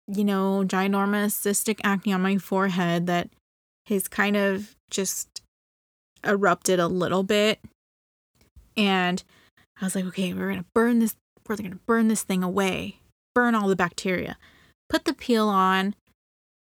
you 0.08 0.24
know, 0.24 0.64
ginormous 0.66 1.32
cystic 1.32 1.80
acne 1.84 2.14
on 2.14 2.22
my 2.22 2.38
forehead 2.38 3.08
that 3.08 3.30
has 3.88 4.08
kind 4.08 4.36
of 4.36 4.76
just 4.90 5.42
erupted 6.24 6.80
a 6.80 6.88
little 6.88 7.24
bit. 7.24 7.60
And 8.76 9.24
I 9.80 9.86
was 9.86 9.96
like, 9.96 10.06
okay, 10.06 10.34
we're 10.34 10.50
gonna 10.50 10.66
burn 10.74 11.00
this, 11.00 11.16
we're 11.48 11.56
gonna 11.56 11.80
burn 11.86 12.08
this 12.08 12.24
thing 12.24 12.44
away, 12.44 13.00
burn 13.36 13.56
all 13.56 13.68
the 13.68 13.76
bacteria. 13.76 14.38
Put 14.90 15.06
the 15.06 15.14
peel 15.14 15.48
on, 15.48 15.96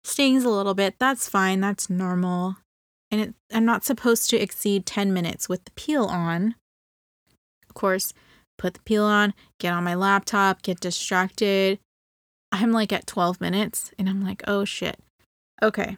stings 0.06 0.44
a 0.44 0.50
little 0.50 0.74
bit. 0.74 0.94
That's 0.98 1.28
fine. 1.28 1.60
That's 1.60 1.90
normal. 1.90 2.56
And 3.10 3.20
it, 3.20 3.34
I'm 3.52 3.64
not 3.64 3.84
supposed 3.84 4.30
to 4.30 4.36
exceed 4.36 4.86
10 4.86 5.12
minutes 5.12 5.48
with 5.48 5.64
the 5.64 5.70
peel 5.72 6.04
on. 6.04 6.54
Of 7.68 7.74
course, 7.74 8.12
put 8.58 8.74
the 8.74 8.80
peel 8.80 9.04
on, 9.04 9.34
get 9.58 9.72
on 9.72 9.84
my 9.84 9.94
laptop, 9.94 10.62
get 10.62 10.80
distracted. 10.80 11.78
I'm 12.52 12.72
like 12.72 12.92
at 12.92 13.06
12 13.06 13.40
minutes 13.40 13.92
and 13.98 14.08
I'm 14.08 14.24
like, 14.24 14.42
oh 14.46 14.64
shit. 14.64 14.98
Okay. 15.62 15.96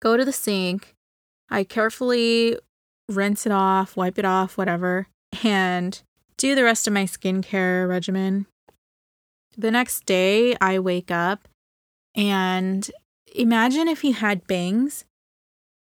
Go 0.00 0.16
to 0.16 0.24
the 0.24 0.32
sink. 0.32 0.94
I 1.48 1.64
carefully 1.64 2.58
rinse 3.08 3.46
it 3.46 3.52
off, 3.52 3.96
wipe 3.96 4.18
it 4.18 4.24
off, 4.24 4.58
whatever, 4.58 5.06
and 5.44 6.00
do 6.36 6.54
the 6.54 6.64
rest 6.64 6.86
of 6.86 6.92
my 6.92 7.04
skincare 7.04 7.88
regimen. 7.88 8.46
The 9.56 9.70
next 9.70 10.04
day, 10.04 10.56
I 10.60 10.78
wake 10.78 11.10
up 11.10 11.48
and 12.14 12.90
imagine 13.34 13.88
if 13.88 14.04
you 14.04 14.12
had 14.12 14.46
bangs. 14.46 15.04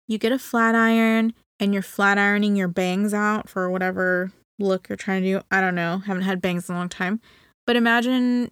You 0.06 0.18
get 0.18 0.32
a 0.32 0.38
flat 0.38 0.74
iron 0.74 1.32
and 1.58 1.72
you're 1.72 1.82
flat 1.82 2.18
ironing 2.18 2.56
your 2.56 2.68
bangs 2.68 3.14
out 3.14 3.48
for 3.48 3.70
whatever 3.70 4.32
look 4.58 4.88
you're 4.88 4.96
trying 4.96 5.22
to 5.22 5.38
do. 5.38 5.40
I 5.50 5.60
don't 5.60 5.74
know. 5.74 5.98
Haven't 5.98 6.24
had 6.24 6.42
bangs 6.42 6.68
in 6.68 6.74
a 6.74 6.78
long 6.78 6.88
time. 6.88 7.20
But 7.66 7.76
imagine 7.76 8.50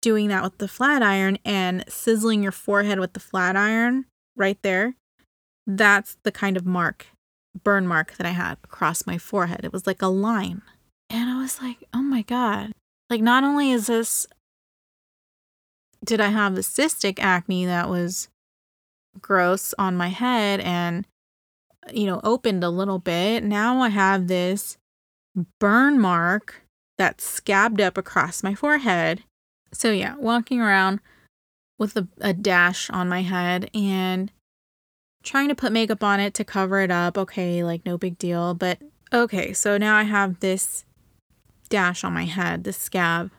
doing 0.00 0.28
that 0.28 0.42
with 0.42 0.58
the 0.58 0.68
flat 0.68 1.02
iron 1.02 1.38
and 1.44 1.84
sizzling 1.88 2.42
your 2.42 2.52
forehead 2.52 2.98
with 2.98 3.12
the 3.12 3.20
flat 3.20 3.56
iron 3.56 4.06
right 4.36 4.58
there. 4.62 4.94
That's 5.66 6.16
the 6.22 6.32
kind 6.32 6.56
of 6.56 6.66
mark, 6.66 7.06
burn 7.62 7.86
mark 7.86 8.16
that 8.16 8.26
I 8.26 8.30
had 8.30 8.58
across 8.64 9.06
my 9.06 9.18
forehead. 9.18 9.60
It 9.64 9.72
was 9.72 9.86
like 9.86 10.02
a 10.02 10.08
line. 10.08 10.62
And 11.10 11.30
I 11.30 11.40
was 11.40 11.60
like, 11.60 11.84
oh 11.94 12.02
my 12.02 12.22
God. 12.22 12.72
Like, 13.10 13.22
not 13.22 13.44
only 13.44 13.70
is 13.70 13.86
this, 13.86 14.26
did 16.04 16.20
I 16.20 16.28
have 16.28 16.54
the 16.54 16.60
cystic 16.60 17.18
acne 17.18 17.66
that 17.66 17.88
was 17.88 18.28
gross 19.20 19.74
on 19.78 19.96
my 19.96 20.08
head 20.08 20.60
and, 20.60 21.06
you 21.92 22.06
know, 22.06 22.20
opened 22.22 22.62
a 22.62 22.70
little 22.70 22.98
bit, 22.98 23.42
now 23.42 23.80
I 23.80 23.88
have 23.88 24.28
this 24.28 24.76
burn 25.58 25.98
mark 25.98 26.62
that's 26.98 27.24
scabbed 27.24 27.80
up 27.80 27.96
across 27.96 28.42
my 28.42 28.54
forehead. 28.54 29.22
So, 29.72 29.90
yeah, 29.90 30.14
walking 30.16 30.60
around 30.60 31.00
with 31.78 31.96
a, 31.96 32.08
a 32.20 32.32
dash 32.32 32.90
on 32.90 33.08
my 33.08 33.22
head 33.22 33.70
and 33.74 34.32
trying 35.22 35.48
to 35.48 35.54
put 35.54 35.72
makeup 35.72 36.02
on 36.02 36.20
it 36.20 36.34
to 36.34 36.44
cover 36.44 36.80
it 36.80 36.90
up. 36.90 37.16
Okay, 37.16 37.62
like 37.62 37.84
no 37.84 37.98
big 37.98 38.18
deal. 38.18 38.54
But 38.54 38.78
okay, 39.12 39.52
so 39.52 39.78
now 39.78 39.96
I 39.96 40.04
have 40.04 40.40
this 40.40 40.84
dash 41.68 42.04
on 42.04 42.12
my 42.12 42.24
head, 42.24 42.64
this 42.64 42.76
scab. 42.76 43.30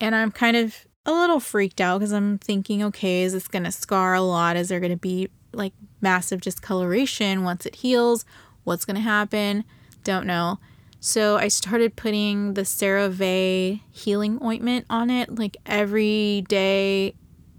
And 0.00 0.14
I'm 0.14 0.30
kind 0.30 0.56
of 0.56 0.86
a 1.06 1.12
little 1.12 1.40
freaked 1.40 1.80
out 1.80 1.98
because 1.98 2.12
I'm 2.12 2.38
thinking, 2.38 2.82
okay, 2.84 3.22
is 3.22 3.32
this 3.32 3.48
going 3.48 3.64
to 3.64 3.72
scar 3.72 4.14
a 4.14 4.20
lot? 4.20 4.56
Is 4.56 4.68
there 4.68 4.80
going 4.80 4.92
to 4.92 4.96
be 4.96 5.28
like 5.52 5.72
massive 6.00 6.40
discoloration 6.40 7.44
once 7.44 7.66
it 7.66 7.76
heals? 7.76 8.24
What's 8.64 8.84
going 8.84 8.96
to 8.96 9.02
happen? 9.02 9.64
Don't 10.04 10.26
know. 10.26 10.58
So 11.00 11.36
I 11.36 11.46
started 11.46 11.94
putting 11.94 12.54
the 12.54 12.62
CeraVe 12.62 13.80
healing 13.90 14.38
ointment 14.42 14.84
on 14.90 15.10
it 15.10 15.38
like 15.38 15.56
every 15.64 16.44
day, 16.48 17.14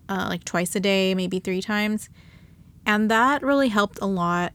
uh, 0.10 0.27
like 0.29 0.43
twice 0.43 0.75
a 0.75 0.79
day, 0.81 1.15
maybe 1.15 1.39
three 1.39 1.62
times. 1.62 2.10
And 2.86 3.10
that 3.10 3.41
really 3.41 3.69
helped 3.69 4.00
a 4.01 4.05
lot. 4.05 4.53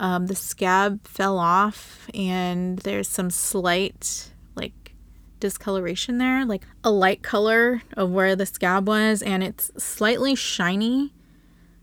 Um, 0.00 0.26
the 0.26 0.34
scab 0.34 1.06
fell 1.06 1.38
off, 1.38 2.08
and 2.12 2.78
there's 2.80 3.08
some 3.08 3.30
slight 3.30 4.30
like 4.54 4.92
discoloration 5.40 6.18
there, 6.18 6.44
like 6.44 6.66
a 6.84 6.90
light 6.90 7.22
color 7.22 7.82
of 7.96 8.10
where 8.10 8.36
the 8.36 8.44
scab 8.44 8.88
was, 8.88 9.22
and 9.22 9.42
it's 9.42 9.70
slightly 9.82 10.34
shiny. 10.34 11.14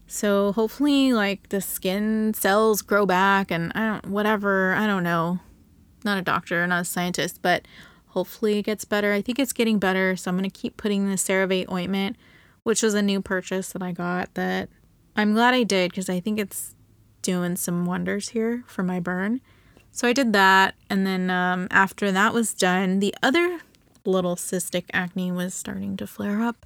So 0.05 0.51
hopefully, 0.51 1.13
like 1.13 1.49
the 1.49 1.61
skin 1.61 2.33
cells 2.35 2.81
grow 2.83 3.05
back, 3.05 3.49
and 3.49 3.71
I 3.73 3.87
don't, 3.87 4.07
whatever, 4.07 4.73
I 4.73 4.85
don't 4.85 5.03
know 5.03 5.39
not 6.05 6.17
a 6.17 6.21
doctor, 6.21 6.65
not 6.67 6.81
a 6.81 6.85
scientist, 6.85 7.39
but 7.41 7.67
hopefully 8.07 8.59
it 8.59 8.63
gets 8.63 8.85
better. 8.85 9.13
I 9.13 9.21
think 9.21 9.39
it's 9.39 9.53
getting 9.53 9.79
better, 9.79 10.15
so 10.15 10.29
I'm 10.29 10.37
going 10.37 10.49
to 10.49 10.59
keep 10.59 10.77
putting 10.77 11.09
the 11.09 11.15
CeraVe 11.15 11.71
ointment, 11.71 12.15
which 12.63 12.83
was 12.83 12.93
a 12.93 13.01
new 13.01 13.21
purchase 13.21 13.71
that 13.73 13.81
I 13.81 13.91
got 13.91 14.33
that 14.35 14.69
I'm 15.15 15.33
glad 15.33 15.53
I 15.53 15.63
did 15.63 15.91
because 15.91 16.09
I 16.09 16.19
think 16.19 16.39
it's 16.39 16.75
doing 17.21 17.55
some 17.55 17.85
wonders 17.85 18.29
here 18.29 18.63
for 18.67 18.83
my 18.83 18.99
burn. 18.99 19.41
So 19.91 20.07
I 20.07 20.13
did 20.13 20.33
that, 20.33 20.73
and 20.89 21.05
then 21.05 21.29
um, 21.29 21.67
after 21.69 22.11
that 22.11 22.33
was 22.33 22.53
done, 22.53 22.99
the 22.99 23.13
other 23.21 23.59
little 24.05 24.35
cystic 24.35 24.85
acne 24.91 25.31
was 25.31 25.53
starting 25.53 25.97
to 25.97 26.07
flare 26.07 26.41
up, 26.41 26.65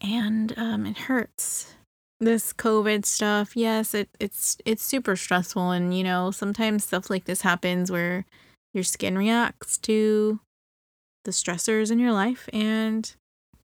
and 0.00 0.56
um, 0.56 0.86
it 0.86 0.98
hurts. 0.98 1.74
This 2.20 2.52
COVID 2.52 3.04
stuff, 3.04 3.56
yes, 3.56 3.92
it, 3.92 4.08
it's 4.20 4.56
it's 4.64 4.84
super 4.84 5.16
stressful, 5.16 5.72
and 5.72 5.96
you 5.96 6.04
know 6.04 6.30
sometimes 6.30 6.84
stuff 6.84 7.10
like 7.10 7.24
this 7.24 7.40
happens 7.40 7.90
where 7.90 8.24
your 8.74 8.84
skin 8.84 9.16
reacts 9.16 9.78
to 9.78 10.40
the 11.24 11.30
stressors 11.30 11.90
in 11.90 11.98
your 11.98 12.12
life 12.12 12.48
and 12.52 13.14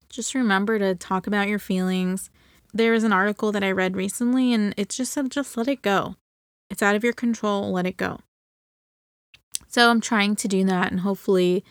just 0.09 0.35
remember 0.35 0.79
to 0.79 0.95
talk 0.95 1.27
about 1.27 1.49
your 1.49 1.59
feelings. 1.59 2.31
There 2.73 2.93
was 2.93 3.05
an 3.05 3.13
article 3.13 3.53
that 3.53 3.65
I 3.65 3.73
read 3.73 3.97
recently 3.97 4.55
and 4.55 4.73
it 4.77 4.89
just 4.89 5.13
said 5.13 5.31
just 5.31 5.57
let 5.57 5.69
it 5.69 5.83
go. 5.83 6.17
It's 6.71 6.83
out 6.83 6.95
of 6.95 7.05
your 7.05 7.13
control, 7.13 7.73
let 7.73 7.87
it 7.87 7.97
go. 7.97 8.21
So 9.69 9.91
I'm 9.91 10.01
trying 10.01 10.37
to 10.37 10.49
do 10.49 10.65
that 10.65 10.91
and 10.91 11.01
hopefully 11.01 11.65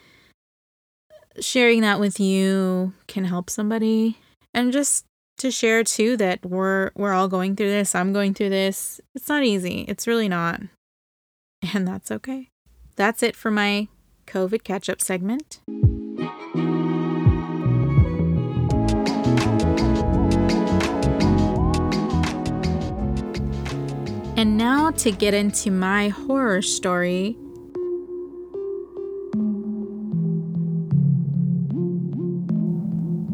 sharing 1.39 1.81
that 1.81 1.99
with 1.99 2.19
you 2.19 2.93
can 3.07 3.25
help 3.25 3.49
somebody 3.49 4.17
and 4.53 4.73
just 4.73 5.05
to 5.37 5.51
share 5.51 5.85
too 5.85 6.17
that 6.17 6.45
we're 6.45 6.91
we're 6.95 7.13
all 7.13 7.29
going 7.29 7.55
through 7.55 7.69
this. 7.69 7.95
I'm 7.95 8.11
going 8.11 8.33
through 8.33 8.49
this. 8.49 8.99
It's 9.15 9.29
not 9.29 9.43
easy. 9.43 9.85
It's 9.87 10.07
really 10.07 10.27
not. 10.27 10.61
And 11.73 11.87
that's 11.87 12.09
okay 12.11 12.48
that's 12.99 13.23
it 13.23 13.33
for 13.33 13.49
my 13.49 13.87
COVID 14.27 14.65
catch 14.65 14.89
up 14.89 14.99
segment. 14.99 15.61
And 24.35 24.57
now 24.57 24.91
to 24.91 25.11
get 25.11 25.33
into 25.33 25.71
my 25.71 26.09
horror 26.09 26.61
story. 26.61 27.37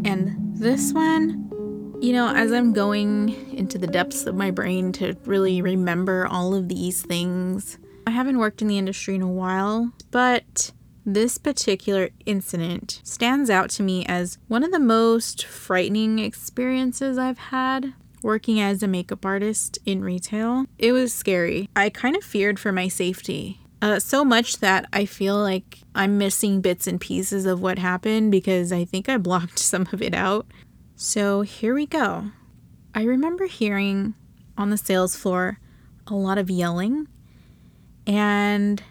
And 0.05 0.36
this 0.53 0.93
one, 0.93 1.98
you 2.01 2.13
know, 2.13 2.27
as 2.27 2.51
I'm 2.51 2.72
going 2.72 3.29
into 3.51 3.79
the 3.79 3.88
depths 3.88 4.27
of 4.27 4.36
my 4.36 4.51
brain 4.51 4.91
to 4.93 5.17
really 5.25 5.63
remember 5.63 6.27
all 6.27 6.53
of 6.53 6.69
these 6.69 7.01
things, 7.01 7.79
I 8.07 8.12
haven't 8.12 8.38
worked 8.38 8.62
in 8.62 8.67
the 8.67 8.77
industry 8.77 9.15
in 9.15 9.21
a 9.21 9.27
while, 9.27 9.91
but 10.12 10.71
this 11.05 11.38
particular 11.38 12.09
incident 12.25 13.01
stands 13.03 13.50
out 13.50 13.69
to 13.71 13.83
me 13.83 14.05
as 14.05 14.38
one 14.47 14.63
of 14.63 14.71
the 14.71 14.79
most 14.79 15.45
frightening 15.45 16.19
experiences 16.19 17.17
I've 17.17 17.38
had 17.38 17.93
working 18.25 18.59
as 18.59 18.81
a 18.81 18.88
makeup 18.88 19.24
artist 19.24 19.77
in 19.85 20.03
retail. 20.03 20.65
It 20.79 20.91
was 20.91 21.13
scary. 21.13 21.69
I 21.75 21.89
kind 21.89 22.15
of 22.15 22.24
feared 22.24 22.59
for 22.59 22.71
my 22.71 22.88
safety. 22.88 23.59
Uh, 23.83 24.00
so 24.00 24.25
much 24.25 24.57
that 24.59 24.88
I 24.91 25.05
feel 25.05 25.38
like 25.38 25.81
I'm 25.93 26.17
missing 26.17 26.59
bits 26.59 26.88
and 26.88 27.00
pieces 27.00 27.45
of 27.45 27.62
what 27.62 27.77
happened 27.77 28.31
because 28.31 28.71
I 28.71 28.83
think 28.83 29.07
I 29.07 29.17
blocked 29.17 29.59
some 29.71 29.88
of 29.93 30.01
it 30.01 30.15
out. 30.15 30.47
So 30.95 31.41
here 31.41 31.75
we 31.75 31.85
go. 31.85 32.31
I 32.95 33.03
remember 33.03 33.45
hearing 33.45 34.15
on 34.57 34.71
the 34.71 34.77
sales 34.77 35.15
floor 35.15 35.59
a 36.07 36.15
lot 36.15 36.39
of 36.39 36.50
yelling, 36.50 37.07
and 38.07 38.81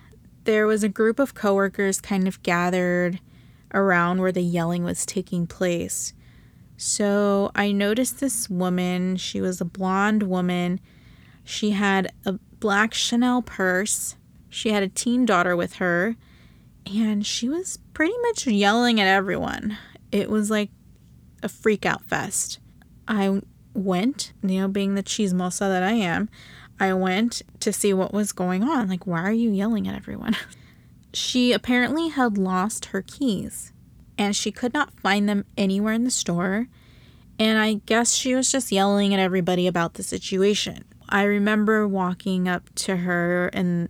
there 0.44 0.66
was 0.66 0.82
a 0.82 0.88
group 0.88 1.18
of 1.18 1.34
coworkers 1.34 2.00
kind 2.00 2.28
of 2.28 2.42
gathered 2.42 3.20
around 3.72 4.20
where 4.20 4.32
the 4.32 4.42
yelling 4.42 4.84
was 4.84 5.04
taking 5.06 5.46
place. 5.46 6.12
So 6.76 7.50
I 7.54 7.72
noticed 7.72 8.20
this 8.20 8.48
woman. 8.50 9.16
She 9.16 9.40
was 9.40 9.60
a 9.60 9.64
blonde 9.64 10.24
woman. 10.24 10.80
She 11.44 11.70
had 11.70 12.12
a 12.24 12.34
black 12.60 12.94
Chanel 12.94 13.42
purse. 13.42 14.16
She 14.48 14.70
had 14.70 14.82
a 14.82 14.88
teen 14.88 15.24
daughter 15.24 15.56
with 15.56 15.74
her. 15.74 16.16
And 16.86 17.24
she 17.24 17.48
was 17.48 17.78
pretty 17.94 18.14
much 18.22 18.46
yelling 18.46 19.00
at 19.00 19.06
everyone. 19.06 19.78
It 20.12 20.30
was 20.30 20.50
like 20.50 20.70
a 21.42 21.48
freak 21.48 21.86
out 21.86 22.04
fest. 22.04 22.58
I 23.08 23.40
went, 23.72 24.32
you 24.42 24.60
know, 24.60 24.68
being 24.68 24.94
the 24.94 25.02
chismosa 25.02 25.60
that 25.60 25.82
I 25.82 25.92
am, 25.92 26.28
I 26.80 26.92
went 26.92 27.42
to 27.60 27.72
see 27.72 27.92
what 27.92 28.12
was 28.12 28.32
going 28.32 28.62
on. 28.62 28.88
Like, 28.88 29.06
why 29.06 29.22
are 29.22 29.32
you 29.32 29.50
yelling 29.50 29.88
at 29.88 29.94
everyone? 29.94 30.36
she 31.12 31.52
apparently 31.52 32.08
had 32.08 32.36
lost 32.36 32.86
her 32.86 33.02
keys 33.02 33.72
and 34.18 34.34
she 34.34 34.50
could 34.50 34.74
not 34.74 34.98
find 35.00 35.28
them 35.28 35.44
anywhere 35.56 35.92
in 35.92 36.04
the 36.04 36.10
store. 36.10 36.68
And 37.38 37.58
I 37.58 37.74
guess 37.86 38.14
she 38.14 38.34
was 38.34 38.50
just 38.50 38.70
yelling 38.70 39.12
at 39.12 39.20
everybody 39.20 39.66
about 39.66 39.94
the 39.94 40.02
situation. 40.02 40.84
I 41.08 41.24
remember 41.24 41.86
walking 41.86 42.48
up 42.48 42.74
to 42.76 42.98
her 42.98 43.48
and 43.48 43.88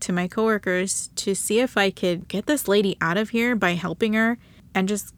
to 0.00 0.12
my 0.12 0.28
coworkers 0.28 1.08
to 1.16 1.34
see 1.34 1.60
if 1.60 1.76
I 1.76 1.90
could 1.90 2.28
get 2.28 2.46
this 2.46 2.68
lady 2.68 2.96
out 3.00 3.16
of 3.16 3.30
here 3.30 3.56
by 3.56 3.72
helping 3.72 4.12
her 4.12 4.38
and 4.74 4.88
just 4.88 5.14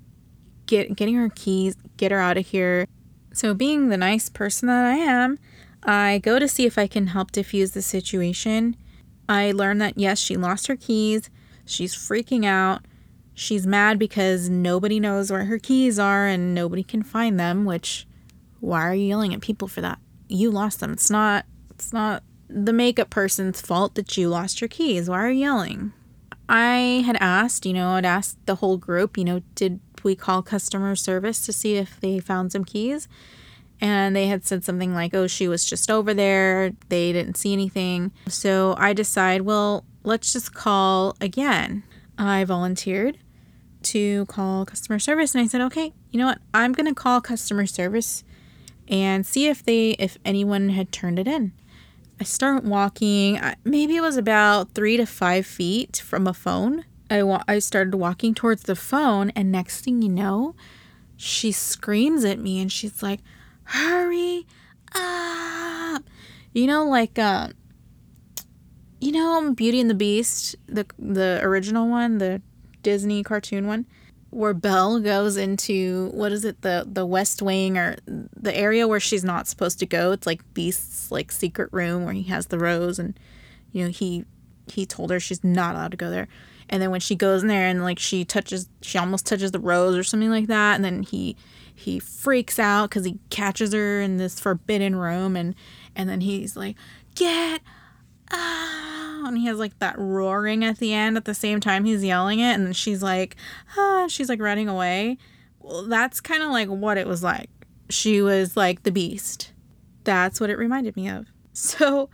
get 0.66 0.94
getting 0.96 1.16
her 1.16 1.28
keys, 1.28 1.74
get 1.96 2.12
her 2.12 2.18
out 2.18 2.36
of 2.36 2.46
here. 2.46 2.86
So 3.32 3.54
being 3.54 3.88
the 3.88 3.96
nice 3.96 4.28
person 4.28 4.68
that 4.68 4.84
I 4.84 4.94
am, 4.94 5.38
I 5.82 6.18
go 6.18 6.38
to 6.38 6.48
see 6.48 6.66
if 6.66 6.78
I 6.78 6.86
can 6.86 7.08
help 7.08 7.32
diffuse 7.32 7.72
the 7.72 7.82
situation. 7.82 8.76
I 9.28 9.52
learn 9.52 9.78
that 9.78 9.98
yes, 9.98 10.18
she 10.18 10.36
lost 10.36 10.66
her 10.66 10.76
keys. 10.76 11.30
She's 11.64 11.94
freaking 11.94 12.44
out. 12.44 12.82
She's 13.34 13.66
mad 13.66 13.98
because 13.98 14.48
nobody 14.48 14.98
knows 14.98 15.30
where 15.30 15.44
her 15.44 15.58
keys 15.58 15.98
are 15.98 16.26
and 16.26 16.54
nobody 16.54 16.82
can 16.82 17.02
find 17.02 17.38
them, 17.38 17.64
which 17.64 18.06
why 18.60 18.82
are 18.82 18.94
you 18.94 19.06
yelling 19.06 19.32
at 19.32 19.40
people 19.40 19.68
for 19.68 19.80
that? 19.80 19.98
You 20.28 20.50
lost 20.50 20.80
them. 20.80 20.92
It's 20.92 21.10
not 21.10 21.44
it's 21.70 21.92
not 21.92 22.24
the 22.48 22.72
makeup 22.72 23.10
person's 23.10 23.60
fault 23.60 23.94
that 23.94 24.16
you 24.16 24.28
lost 24.28 24.60
your 24.60 24.68
keys. 24.68 25.08
Why 25.08 25.18
are 25.18 25.30
you 25.30 25.40
yelling? 25.40 25.92
I 26.48 27.02
had 27.04 27.16
asked, 27.20 27.66
you 27.66 27.74
know, 27.74 27.90
I'd 27.90 28.06
asked 28.06 28.44
the 28.46 28.56
whole 28.56 28.78
group, 28.78 29.18
you 29.18 29.24
know, 29.24 29.42
did 29.54 29.80
we 30.02 30.16
call 30.16 30.42
customer 30.42 30.96
service 30.96 31.44
to 31.44 31.52
see 31.52 31.76
if 31.76 32.00
they 32.00 32.18
found 32.20 32.52
some 32.52 32.64
keys? 32.64 33.06
And 33.80 34.16
they 34.16 34.26
had 34.26 34.44
said 34.44 34.64
something 34.64 34.92
like, 34.94 35.14
oh, 35.14 35.26
she 35.28 35.46
was 35.46 35.64
just 35.64 35.90
over 35.90 36.12
there. 36.12 36.72
They 36.88 37.12
didn't 37.12 37.36
see 37.36 37.52
anything. 37.52 38.10
So 38.28 38.74
I 38.76 38.92
decide, 38.92 39.42
well, 39.42 39.84
let's 40.02 40.32
just 40.32 40.52
call 40.52 41.16
again. 41.20 41.84
I 42.18 42.42
volunteered 42.44 43.18
to 43.84 44.26
call 44.26 44.66
customer 44.66 44.98
service 44.98 45.34
and 45.34 45.44
I 45.44 45.46
said, 45.46 45.60
okay, 45.60 45.92
you 46.10 46.18
know 46.18 46.26
what? 46.26 46.38
I'm 46.52 46.72
going 46.72 46.88
to 46.88 46.94
call 46.94 47.20
customer 47.20 47.66
service 47.66 48.24
and 48.88 49.24
see 49.24 49.46
if 49.46 49.62
they, 49.62 49.90
if 49.90 50.18
anyone 50.24 50.70
had 50.70 50.90
turned 50.90 51.18
it 51.20 51.28
in. 51.28 51.52
I 52.20 52.24
start 52.24 52.64
walking, 52.64 53.38
maybe 53.62 53.94
it 53.94 54.00
was 54.00 54.16
about 54.16 54.72
three 54.74 54.96
to 54.96 55.06
five 55.06 55.46
feet 55.46 56.02
from 56.04 56.26
a 56.26 56.34
phone. 56.34 56.84
I, 57.08 57.22
wa- 57.22 57.44
I 57.46 57.60
started 57.60 57.94
walking 57.94 58.34
towards 58.34 58.64
the 58.64 58.74
phone, 58.74 59.30
and 59.36 59.52
next 59.52 59.84
thing 59.84 60.02
you 60.02 60.08
know, 60.08 60.56
she 61.16 61.52
screams 61.52 62.24
at 62.24 62.38
me 62.40 62.60
and 62.60 62.72
she's 62.72 63.02
like, 63.02 63.20
hurry 63.68 64.46
up. 64.94 66.02
You 66.52 66.66
know, 66.66 66.84
like, 66.84 67.18
uh, 67.18 67.48
you 69.00 69.12
know, 69.12 69.52
Beauty 69.54 69.80
and 69.80 69.90
the 69.90 69.94
Beast, 69.94 70.56
the 70.66 70.86
the 70.98 71.40
original 71.42 71.88
one, 71.88 72.18
the 72.18 72.42
Disney 72.82 73.22
cartoon 73.22 73.66
one, 73.66 73.86
where 74.30 74.54
Belle 74.54 75.00
goes 75.00 75.36
into 75.36 76.10
what 76.12 76.32
is 76.32 76.44
it, 76.44 76.62
the 76.62 76.86
the 76.90 77.06
West 77.06 77.42
Wing 77.42 77.78
or 77.78 77.96
the 78.06 78.56
area 78.56 78.88
where 78.88 79.00
she's 79.00 79.24
not 79.24 79.46
supposed 79.46 79.78
to 79.80 79.86
go. 79.86 80.12
It's 80.12 80.26
like 80.26 80.42
Beast's 80.54 81.12
like 81.12 81.30
secret 81.30 81.68
room 81.72 82.04
where 82.04 82.14
he 82.14 82.24
has 82.24 82.46
the 82.46 82.58
rose, 82.58 82.98
and 82.98 83.18
you 83.72 83.84
know 83.84 83.90
he 83.90 84.24
he 84.66 84.84
told 84.84 85.10
her 85.10 85.20
she's 85.20 85.44
not 85.44 85.74
allowed 85.74 85.92
to 85.92 85.96
go 85.96 86.10
there. 86.10 86.28
And 86.70 86.82
then 86.82 86.90
when 86.90 87.00
she 87.00 87.14
goes 87.14 87.42
in 87.42 87.48
there 87.48 87.68
and 87.68 87.82
like 87.82 87.98
she 87.98 88.24
touches, 88.24 88.68
she 88.82 88.98
almost 88.98 89.26
touches 89.26 89.52
the 89.52 89.60
rose 89.60 89.96
or 89.96 90.02
something 90.02 90.30
like 90.30 90.48
that, 90.48 90.74
and 90.74 90.84
then 90.84 91.02
he 91.02 91.36
he 91.78 91.98
freaks 91.98 92.58
out 92.58 92.90
because 92.90 93.04
he 93.04 93.18
catches 93.30 93.72
her 93.72 94.00
in 94.00 94.16
this 94.16 94.40
forbidden 94.40 94.96
room 94.96 95.36
and 95.36 95.54
and 95.94 96.08
then 96.08 96.20
he's 96.20 96.56
like 96.56 96.76
get 97.14 97.60
ah 98.30 99.24
and 99.26 99.38
he 99.38 99.46
has 99.46 99.58
like 99.58 99.78
that 99.78 99.98
roaring 99.98 100.64
at 100.64 100.78
the 100.78 100.92
end 100.92 101.16
at 101.16 101.24
the 101.24 101.34
same 101.34 101.60
time 101.60 101.84
he's 101.84 102.04
yelling 102.04 102.40
it 102.40 102.52
and 102.52 102.66
then 102.66 102.72
she's 102.72 103.02
like 103.02 103.36
ah 103.76 104.06
she's 104.08 104.28
like 104.28 104.40
running 104.40 104.68
away. 104.68 105.18
Well 105.60 105.84
that's 105.86 106.20
kind 106.20 106.42
of 106.42 106.50
like 106.50 106.68
what 106.68 106.98
it 106.98 107.06
was 107.06 107.22
like. 107.22 107.50
She 107.90 108.20
was 108.20 108.56
like 108.56 108.82
the 108.82 108.92
beast. 108.92 109.52
That's 110.04 110.40
what 110.40 110.50
it 110.50 110.58
reminded 110.58 110.96
me 110.96 111.08
of. 111.08 111.26
So 111.54 112.08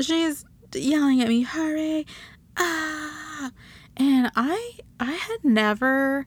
she's 0.00 0.44
yelling 0.74 1.20
at 1.20 1.28
me 1.28 1.42
hurry 1.42 2.06
ah 2.56 3.50
and 3.96 4.30
i 4.36 4.78
i 5.00 5.12
had 5.12 5.44
never 5.44 6.26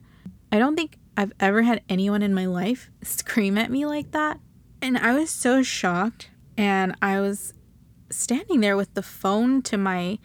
i 0.52 0.58
don't 0.58 0.76
think 0.76 0.98
I've 1.16 1.32
ever 1.40 1.62
had 1.62 1.82
anyone 1.88 2.22
in 2.22 2.34
my 2.34 2.46
life 2.46 2.90
scream 3.02 3.56
at 3.56 3.70
me 3.70 3.86
like 3.86 4.10
that. 4.12 4.38
And 4.82 4.98
I 4.98 5.14
was 5.14 5.30
so 5.30 5.62
shocked 5.62 6.30
and 6.56 6.94
I 7.00 7.20
was 7.20 7.54
standing 8.10 8.60
there 8.60 8.76
with 8.76 8.94
the 8.94 9.02
phone 9.02 9.62
to 9.62 9.76
my 9.76 10.18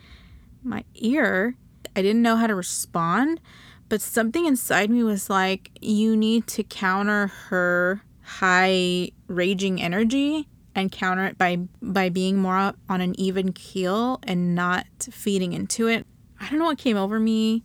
my 0.64 0.84
ear. 0.96 1.56
I 1.96 2.02
didn't 2.02 2.22
know 2.22 2.36
how 2.36 2.48
to 2.48 2.56
respond, 2.56 3.42
but 3.90 4.02
something 4.02 4.46
inside 4.46 4.90
me 4.90 5.04
was 5.04 5.30
like 5.30 5.72
you 5.82 6.16
need 6.16 6.48
to 6.48 6.64
counter 6.64 7.28
her 7.28 8.04
high 8.22 9.12
raging 9.28 9.82
energy 9.82 10.48
and 10.76 10.92
counter 10.92 11.26
it 11.26 11.38
by 11.38 11.58
by 11.82 12.10
being 12.10 12.38
more 12.38 12.74
on 12.90 13.02
an 13.02 13.20
even 13.20 13.54
keel 13.54 14.20
and 14.24 14.56
not 14.56 14.86
feeding 15.00 15.54
into 15.54 15.88
it. 15.88 16.06
I 16.40 16.50
don't 16.50 16.60
know 16.60 16.66
what 16.66 16.78
came 16.78 16.98
over 16.98 17.20
me, 17.20 17.64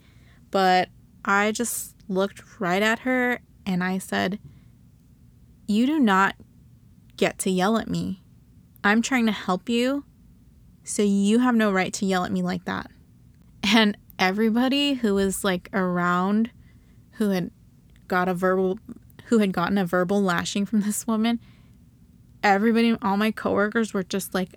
but 0.50 0.88
I 1.24 1.52
just 1.52 1.95
looked 2.08 2.60
right 2.60 2.82
at 2.82 3.00
her 3.00 3.40
and 3.64 3.82
I 3.82 3.98
said, 3.98 4.38
You 5.66 5.86
do 5.86 5.98
not 5.98 6.36
get 7.16 7.38
to 7.40 7.50
yell 7.50 7.76
at 7.76 7.88
me. 7.88 8.22
I'm 8.84 9.02
trying 9.02 9.26
to 9.26 9.32
help 9.32 9.68
you, 9.68 10.04
so 10.84 11.02
you 11.02 11.40
have 11.40 11.56
no 11.56 11.72
right 11.72 11.92
to 11.94 12.06
yell 12.06 12.24
at 12.24 12.32
me 12.32 12.42
like 12.42 12.64
that. 12.66 12.90
And 13.64 13.96
everybody 14.18 14.94
who 14.94 15.14
was 15.14 15.42
like 15.42 15.68
around 15.72 16.50
who 17.12 17.30
had 17.30 17.50
got 18.06 18.28
a 18.28 18.34
verbal 18.34 18.78
who 19.24 19.38
had 19.38 19.52
gotten 19.52 19.76
a 19.76 19.84
verbal 19.84 20.22
lashing 20.22 20.66
from 20.66 20.82
this 20.82 21.06
woman, 21.06 21.40
everybody 22.42 22.96
all 23.02 23.16
my 23.16 23.32
coworkers 23.32 23.92
were 23.92 24.04
just 24.04 24.34
like, 24.34 24.54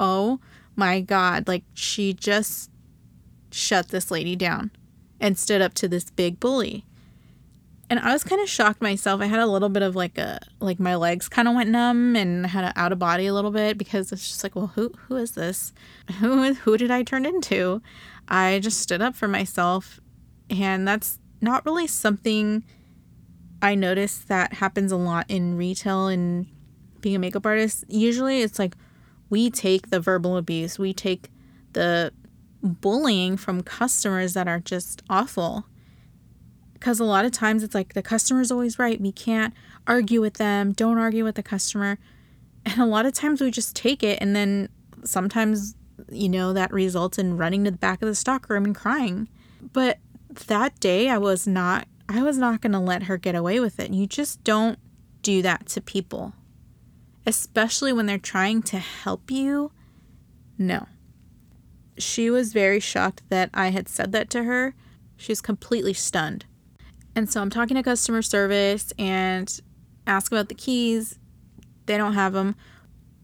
"Oh 0.00 0.40
my 0.74 1.00
god, 1.00 1.46
like 1.46 1.64
she 1.74 2.12
just 2.12 2.70
shut 3.50 3.88
this 3.88 4.10
lady 4.10 4.34
down 4.34 4.72
and 5.20 5.38
stood 5.38 5.62
up 5.62 5.74
to 5.74 5.88
this 5.88 6.10
big 6.10 6.40
bully." 6.40 6.84
And 7.90 7.98
I 8.00 8.12
was 8.12 8.22
kind 8.22 8.40
of 8.40 8.48
shocked 8.48 8.82
myself. 8.82 9.20
I 9.20 9.26
had 9.26 9.40
a 9.40 9.46
little 9.46 9.68
bit 9.68 9.82
of 9.82 9.96
like 9.96 10.18
a 10.18 10.40
like 10.60 10.78
my 10.78 10.94
legs 10.94 11.28
kind 11.28 11.48
of 11.48 11.54
went 11.54 11.70
numb 11.70 12.16
and 12.16 12.46
had 12.46 12.64
an 12.64 12.72
out 12.76 12.92
of 12.92 12.98
body 12.98 13.26
a 13.26 13.34
little 13.34 13.50
bit 13.50 13.78
because 13.78 14.12
it's 14.12 14.28
just 14.28 14.42
like, 14.42 14.54
well, 14.54 14.72
who 14.74 14.92
who 15.06 15.16
is 15.16 15.32
this? 15.32 15.72
Who 16.20 16.54
who 16.54 16.76
did 16.76 16.90
I 16.90 17.02
turn 17.02 17.24
into? 17.24 17.82
I 18.28 18.60
just 18.62 18.80
stood 18.80 19.00
up 19.00 19.14
for 19.14 19.28
myself, 19.28 20.00
and 20.50 20.86
that's 20.86 21.18
not 21.40 21.64
really 21.64 21.86
something 21.86 22.64
I 23.62 23.74
notice 23.74 24.18
that 24.18 24.54
happens 24.54 24.92
a 24.92 24.96
lot 24.96 25.26
in 25.28 25.56
retail 25.56 26.08
and 26.08 26.46
being 27.00 27.16
a 27.16 27.18
makeup 27.18 27.46
artist. 27.46 27.84
Usually, 27.88 28.42
it's 28.42 28.58
like 28.58 28.74
we 29.30 29.50
take 29.50 29.90
the 29.90 30.00
verbal 30.00 30.36
abuse, 30.36 30.78
we 30.78 30.92
take 30.92 31.30
the 31.72 32.12
bullying 32.62 33.36
from 33.36 33.62
customers 33.62 34.34
that 34.34 34.48
are 34.48 34.60
just 34.60 35.02
awful 35.08 35.64
because 36.78 37.00
a 37.00 37.04
lot 37.04 37.24
of 37.24 37.32
times 37.32 37.62
it's 37.62 37.74
like 37.74 37.94
the 37.94 38.02
customer's 38.02 38.50
always 38.50 38.78
right. 38.78 39.00
We 39.00 39.12
can't 39.12 39.54
argue 39.86 40.20
with 40.20 40.34
them. 40.34 40.72
Don't 40.72 40.98
argue 40.98 41.24
with 41.24 41.34
the 41.34 41.42
customer. 41.42 41.98
And 42.64 42.80
a 42.80 42.86
lot 42.86 43.06
of 43.06 43.12
times 43.14 43.40
we 43.40 43.50
just 43.50 43.74
take 43.74 44.02
it 44.02 44.18
and 44.20 44.36
then 44.36 44.68
sometimes 45.04 45.74
you 46.10 46.28
know 46.28 46.52
that 46.52 46.72
results 46.72 47.18
in 47.18 47.36
running 47.36 47.64
to 47.64 47.70
the 47.70 47.76
back 47.78 48.02
of 48.02 48.08
the 48.08 48.14
stock 48.14 48.48
room 48.48 48.64
and 48.64 48.74
crying. 48.74 49.28
But 49.72 49.98
that 50.46 50.78
day 50.80 51.08
I 51.08 51.18
was 51.18 51.46
not 51.46 51.88
I 52.08 52.22
was 52.22 52.38
not 52.38 52.60
going 52.60 52.72
to 52.72 52.78
let 52.78 53.04
her 53.04 53.18
get 53.18 53.34
away 53.34 53.60
with 53.60 53.78
it. 53.78 53.92
You 53.92 54.06
just 54.06 54.42
don't 54.42 54.78
do 55.22 55.42
that 55.42 55.66
to 55.66 55.80
people. 55.80 56.32
Especially 57.26 57.92
when 57.92 58.06
they're 58.06 58.18
trying 58.18 58.62
to 58.62 58.78
help 58.78 59.30
you. 59.30 59.72
No. 60.56 60.86
She 61.98 62.30
was 62.30 62.54
very 62.54 62.80
shocked 62.80 63.22
that 63.28 63.50
I 63.52 63.68
had 63.68 63.88
said 63.88 64.12
that 64.12 64.30
to 64.30 64.44
her. 64.44 64.74
She 65.16 65.32
was 65.32 65.42
completely 65.42 65.92
stunned. 65.92 66.46
And 67.18 67.28
so 67.28 67.42
I'm 67.42 67.50
talking 67.50 67.74
to 67.74 67.82
customer 67.82 68.22
service 68.22 68.92
and 68.96 69.60
ask 70.06 70.30
about 70.30 70.48
the 70.48 70.54
keys. 70.54 71.18
They 71.86 71.96
don't 71.96 72.12
have 72.12 72.32
them. 72.32 72.54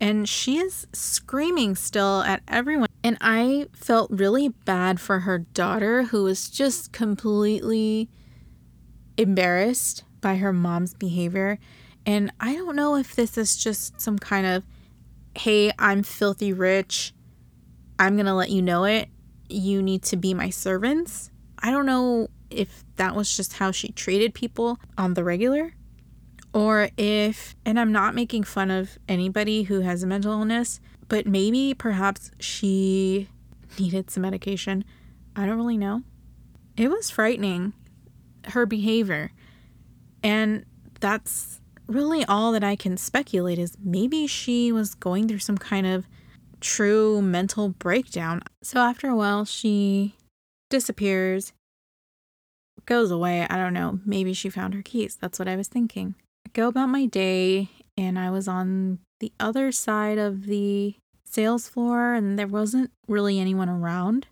And 0.00 0.28
she 0.28 0.58
is 0.58 0.88
screaming 0.92 1.76
still 1.76 2.22
at 2.22 2.42
everyone. 2.48 2.88
And 3.04 3.16
I 3.20 3.68
felt 3.72 4.10
really 4.10 4.48
bad 4.48 4.98
for 4.98 5.20
her 5.20 5.38
daughter, 5.38 6.02
who 6.02 6.24
was 6.24 6.50
just 6.50 6.92
completely 6.92 8.10
embarrassed 9.16 10.02
by 10.20 10.38
her 10.38 10.52
mom's 10.52 10.94
behavior. 10.94 11.60
And 12.04 12.32
I 12.40 12.54
don't 12.56 12.74
know 12.74 12.96
if 12.96 13.14
this 13.14 13.38
is 13.38 13.56
just 13.56 14.00
some 14.00 14.18
kind 14.18 14.44
of, 14.44 14.64
hey, 15.38 15.70
I'm 15.78 16.02
filthy 16.02 16.52
rich. 16.52 17.14
I'm 18.00 18.16
going 18.16 18.26
to 18.26 18.34
let 18.34 18.50
you 18.50 18.60
know 18.60 18.86
it. 18.86 19.08
You 19.48 19.84
need 19.84 20.02
to 20.02 20.16
be 20.16 20.34
my 20.34 20.50
servants. 20.50 21.30
I 21.60 21.70
don't 21.70 21.86
know 21.86 22.26
if 22.50 22.84
that 22.96 23.14
was 23.14 23.36
just 23.36 23.54
how 23.54 23.70
she 23.70 23.92
treated 23.92 24.34
people 24.34 24.78
on 24.96 25.14
the 25.14 25.24
regular 25.24 25.74
or 26.54 26.88
if, 26.96 27.56
and 27.66 27.78
I'm 27.80 27.90
not 27.90 28.14
making 28.14 28.44
fun 28.44 28.70
of 28.70 28.96
anybody 29.08 29.64
who 29.64 29.80
has 29.80 30.02
a 30.02 30.06
mental 30.06 30.32
illness, 30.32 30.80
but 31.08 31.26
maybe 31.26 31.74
perhaps 31.74 32.30
she 32.38 33.28
needed 33.78 34.08
some 34.08 34.22
medication. 34.22 34.84
I 35.34 35.46
don't 35.46 35.56
really 35.56 35.76
know. 35.76 36.02
It 36.76 36.90
was 36.90 37.10
frightening, 37.10 37.72
her 38.46 38.66
behavior. 38.66 39.32
And 40.22 40.64
that's 41.00 41.60
really 41.88 42.24
all 42.24 42.52
that 42.52 42.62
I 42.62 42.76
can 42.76 42.96
speculate 42.96 43.58
is 43.58 43.76
maybe 43.82 44.28
she 44.28 44.70
was 44.70 44.94
going 44.94 45.26
through 45.26 45.40
some 45.40 45.58
kind 45.58 45.86
of 45.88 46.06
true 46.60 47.20
mental 47.20 47.70
breakdown. 47.70 48.42
So 48.62 48.78
after 48.78 49.08
a 49.08 49.16
while, 49.16 49.44
she 49.44 50.14
disappears, 50.70 51.52
goes 52.86 53.10
away. 53.10 53.46
I 53.48 53.56
don't 53.56 53.74
know. 53.74 54.00
Maybe 54.04 54.32
she 54.32 54.50
found 54.50 54.74
her 54.74 54.82
keys. 54.82 55.16
That's 55.20 55.38
what 55.38 55.48
I 55.48 55.56
was 55.56 55.68
thinking. 55.68 56.14
I 56.46 56.50
go 56.52 56.68
about 56.68 56.88
my 56.88 57.06
day, 57.06 57.70
and 57.96 58.18
I 58.18 58.30
was 58.30 58.48
on 58.48 58.98
the 59.20 59.32
other 59.40 59.72
side 59.72 60.18
of 60.18 60.46
the 60.46 60.96
sales 61.24 61.68
floor, 61.68 62.14
and 62.14 62.38
there 62.38 62.46
wasn't 62.46 62.90
really 63.08 63.38
anyone 63.38 63.68
around. 63.68 64.26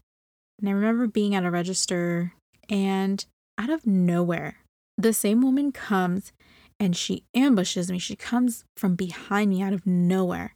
And 0.58 0.68
I 0.68 0.72
remember 0.72 1.06
being 1.06 1.34
at 1.34 1.44
a 1.44 1.50
register, 1.50 2.34
and 2.68 3.24
out 3.58 3.70
of 3.70 3.86
nowhere, 3.86 4.58
the 4.98 5.12
same 5.12 5.40
woman 5.40 5.72
comes 5.72 6.32
and 6.78 6.96
she 6.96 7.24
ambushes 7.34 7.90
me. 7.90 7.98
She 7.98 8.16
comes 8.16 8.64
from 8.76 8.94
behind 8.94 9.50
me 9.50 9.62
out 9.62 9.72
of 9.72 9.86
nowhere 9.86 10.54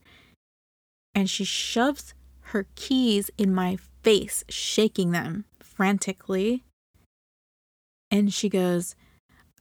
and 1.17 1.31
she 1.31 1.45
shoves 1.45 2.15
her 2.53 2.67
keys 2.75 3.31
in 3.39 3.53
my 3.55 3.79
face, 4.03 4.45
shaking 4.51 5.13
them 5.13 5.47
frantically. 5.61 6.63
And 8.11 8.33
she 8.33 8.49
goes, 8.49 8.95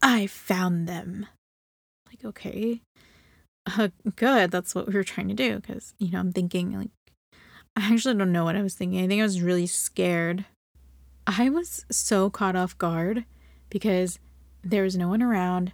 I 0.01 0.27
found 0.27 0.87
them. 0.87 1.25
Like, 2.07 2.23
okay, 2.23 2.81
uh, 3.65 3.89
good. 4.15 4.51
That's 4.51 4.75
what 4.75 4.87
we 4.87 4.93
were 4.93 5.03
trying 5.03 5.29
to 5.29 5.33
do. 5.33 5.59
Because, 5.59 5.93
you 5.97 6.11
know, 6.11 6.19
I'm 6.19 6.31
thinking, 6.31 6.77
like, 6.77 6.91
I 7.75 7.91
actually 7.93 8.15
don't 8.15 8.31
know 8.31 8.45
what 8.45 8.55
I 8.55 8.61
was 8.61 8.75
thinking. 8.75 9.03
I 9.03 9.07
think 9.07 9.19
I 9.19 9.25
was 9.25 9.41
really 9.41 9.67
scared. 9.67 10.45
I 11.27 11.49
was 11.49 11.85
so 11.91 12.29
caught 12.29 12.55
off 12.55 12.77
guard 12.77 13.25
because 13.69 14.19
there 14.63 14.83
was 14.83 14.95
no 14.95 15.07
one 15.09 15.23
around. 15.23 15.73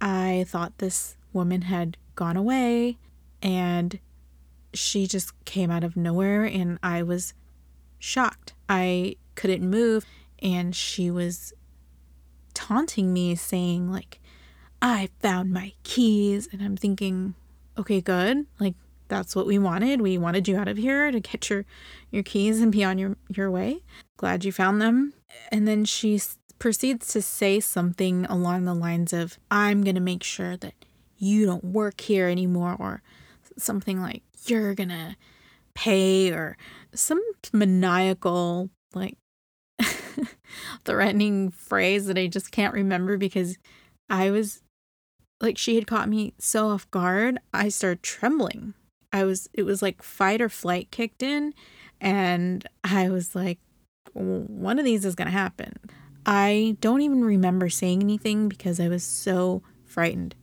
I 0.00 0.46
thought 0.48 0.78
this 0.78 1.16
woman 1.32 1.62
had 1.62 1.96
gone 2.14 2.36
away 2.36 2.96
and 3.42 3.98
she 4.74 5.06
just 5.06 5.32
came 5.44 5.70
out 5.70 5.84
of 5.84 5.96
nowhere 5.96 6.44
and 6.44 6.78
I 6.82 7.02
was 7.02 7.34
shocked. 7.98 8.54
I 8.68 9.16
couldn't 9.34 9.68
move 9.68 10.04
and 10.40 10.74
she 10.74 11.10
was 11.10 11.52
taunting 12.58 13.12
me 13.12 13.36
saying 13.36 13.88
like 13.88 14.20
I 14.82 15.10
found 15.20 15.52
my 15.52 15.74
keys 15.84 16.48
and 16.50 16.60
I'm 16.60 16.76
thinking 16.76 17.34
okay 17.78 18.00
good. 18.00 18.46
Like 18.58 18.74
that's 19.06 19.36
what 19.36 19.46
we 19.46 19.58
wanted. 19.58 20.00
We 20.00 20.18
wanted 20.18 20.48
you 20.48 20.56
out 20.56 20.66
of 20.66 20.76
here 20.76 21.12
to 21.12 21.20
get 21.20 21.48
your 21.48 21.64
your 22.10 22.24
keys 22.24 22.60
and 22.60 22.72
be 22.72 22.82
on 22.82 22.98
your 22.98 23.16
your 23.28 23.48
way. 23.48 23.84
Glad 24.16 24.44
you 24.44 24.50
found 24.50 24.82
them. 24.82 25.14
And 25.52 25.68
then 25.68 25.84
she 25.84 26.20
proceeds 26.58 27.06
to 27.12 27.22
say 27.22 27.60
something 27.60 28.24
along 28.26 28.64
the 28.64 28.74
lines 28.74 29.12
of, 29.12 29.38
I'm 29.50 29.84
going 29.84 29.94
to 29.94 30.00
make 30.00 30.24
sure 30.24 30.56
that 30.56 30.74
you 31.16 31.46
don't 31.46 31.64
work 31.64 32.00
here 32.00 32.26
anymore, 32.26 32.76
or 32.78 33.02
something 33.56 34.00
like, 34.00 34.22
you're 34.46 34.74
going 34.74 34.88
to 34.88 35.16
pay, 35.74 36.32
or 36.32 36.56
some 36.92 37.20
maniacal, 37.52 38.70
like, 38.94 39.16
threatening 40.84 41.50
phrase 41.50 42.06
that 42.06 42.18
I 42.18 42.26
just 42.26 42.50
can't 42.50 42.74
remember 42.74 43.16
because 43.16 43.58
I 44.08 44.30
was 44.30 44.62
like, 45.40 45.58
she 45.58 45.76
had 45.76 45.86
caught 45.86 46.08
me 46.08 46.34
so 46.38 46.68
off 46.68 46.90
guard. 46.90 47.38
I 47.52 47.68
started 47.68 48.02
trembling. 48.02 48.74
I 49.12 49.24
was, 49.24 49.48
it 49.54 49.62
was 49.62 49.82
like 49.82 50.02
fight 50.02 50.40
or 50.40 50.48
flight 50.48 50.90
kicked 50.90 51.22
in, 51.22 51.54
and 52.00 52.66
I 52.84 53.08
was 53.08 53.34
like, 53.34 53.58
one 54.12 54.78
of 54.78 54.84
these 54.84 55.04
is 55.04 55.14
going 55.14 55.26
to 55.26 55.32
happen. 55.32 55.74
I 56.26 56.76
don't 56.80 57.00
even 57.00 57.24
remember 57.24 57.68
saying 57.68 58.02
anything 58.02 58.48
because 58.48 58.80
I 58.80 58.88
was 58.88 59.02
so 59.02 59.62
frightened. 59.86 60.34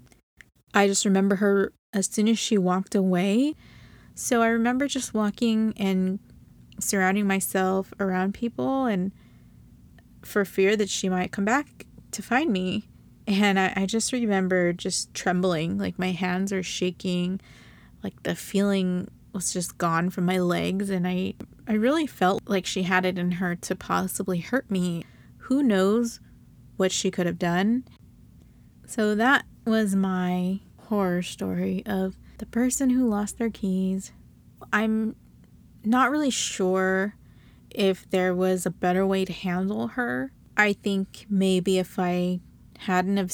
I 0.73 0.87
just 0.87 1.05
remember 1.05 1.35
her 1.37 1.73
as 1.93 2.07
soon 2.07 2.27
as 2.27 2.39
she 2.39 2.57
walked 2.57 2.95
away. 2.95 3.53
So 4.15 4.41
I 4.41 4.47
remember 4.47 4.87
just 4.87 5.13
walking 5.13 5.73
and 5.77 6.19
surrounding 6.79 7.27
myself 7.27 7.93
around 7.99 8.33
people 8.33 8.85
and 8.85 9.11
for 10.25 10.45
fear 10.45 10.75
that 10.75 10.89
she 10.89 11.09
might 11.09 11.31
come 11.31 11.45
back 11.45 11.85
to 12.11 12.21
find 12.21 12.51
me. 12.51 12.87
And 13.27 13.59
I, 13.59 13.73
I 13.75 13.85
just 13.85 14.11
remember 14.11 14.73
just 14.73 15.13
trembling, 15.13 15.77
like 15.77 15.97
my 15.97 16.11
hands 16.11 16.53
are 16.53 16.63
shaking, 16.63 17.41
like 18.03 18.23
the 18.23 18.35
feeling 18.35 19.09
was 19.33 19.51
just 19.51 19.77
gone 19.77 20.09
from 20.09 20.25
my 20.25 20.37
legs 20.37 20.89
and 20.89 21.05
I 21.05 21.33
I 21.67 21.73
really 21.73 22.07
felt 22.07 22.43
like 22.47 22.65
she 22.65 22.83
had 22.83 23.05
it 23.05 23.17
in 23.17 23.33
her 23.33 23.55
to 23.55 23.75
possibly 23.75 24.39
hurt 24.39 24.69
me 24.69 25.03
who 25.39 25.61
knows 25.63 26.19
what 26.77 26.91
she 26.91 27.11
could 27.11 27.25
have 27.25 27.39
done. 27.39 27.83
So 28.87 29.15
that 29.15 29.45
was 29.65 29.95
my 29.95 30.59
horror 30.77 31.23
story 31.23 31.83
of 31.85 32.17
the 32.37 32.45
person 32.45 32.91
who 32.91 33.09
lost 33.09 33.37
their 33.37 33.49
keys. 33.49 34.11
I'm 34.71 35.15
not 35.83 36.11
really 36.11 36.29
sure 36.29 37.15
if 37.77 38.09
there 38.09 38.33
was 38.33 38.65
a 38.65 38.71
better 38.71 39.05
way 39.05 39.25
to 39.25 39.33
handle 39.33 39.89
her. 39.89 40.31
I 40.57 40.73
think 40.73 41.25
maybe 41.29 41.77
if 41.77 41.99
I 41.99 42.39
hadn't 42.79 43.17
have 43.17 43.33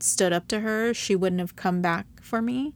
stood 0.00 0.32
up 0.32 0.48
to 0.48 0.60
her, 0.60 0.94
she 0.94 1.14
wouldn't 1.14 1.40
have 1.40 1.56
come 1.56 1.82
back 1.82 2.06
for 2.22 2.40
me. 2.40 2.74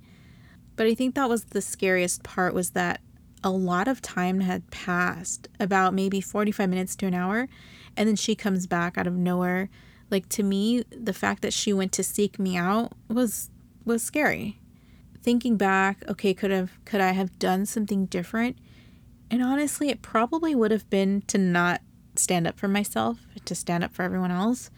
But 0.77 0.87
I 0.87 0.95
think 0.95 1.15
that 1.15 1.29
was 1.29 1.45
the 1.47 1.63
scariest 1.63 2.23
part 2.23 2.55
was 2.55 2.71
that 2.71 3.01
a 3.43 3.51
lot 3.51 3.89
of 3.89 4.03
time 4.03 4.41
had 4.41 4.71
passed, 4.71 5.49
about 5.59 5.95
maybe 5.95 6.21
45 6.21 6.69
minutes 6.69 6.95
to 6.97 7.07
an 7.07 7.15
hour, 7.15 7.49
and 7.97 8.09
then 8.09 8.17
she 8.17 8.35
comes 8.35 8.67
back 8.67 8.99
out 8.99 9.07
of 9.07 9.15
nowhere 9.15 9.71
like 10.11 10.29
to 10.29 10.43
me 10.43 10.85
the 10.91 11.13
fact 11.13 11.43
that 11.43 11.53
she 11.53 11.73
went 11.73 11.93
to 11.93 12.03
seek 12.03 12.39
me 12.39 12.57
out 12.57 12.93
was 13.09 13.51
was 13.85 14.03
scary 14.03 14.61
thinking 15.23 15.57
back 15.57 16.03
okay 16.09 16.35
could 16.35 16.51
have 16.51 16.73
could 16.85 17.01
i 17.01 17.13
have 17.13 17.39
done 17.39 17.65
something 17.65 18.07
different 18.07 18.57
and 19.31 19.43
honestly 19.43 19.88
it 19.88 20.03
probably 20.03 20.55
would 20.55 20.71
have 20.71 20.88
been 20.90 21.23
to 21.23 21.38
not 21.38 21.81
stand 22.16 22.47
up 22.47 22.59
for 22.59 22.69
myself 22.69 23.19
to 23.45 23.55
stand 23.55 23.85
up 23.85 23.95
for 23.95 24.03
everyone 24.03 24.31
else 24.31 24.71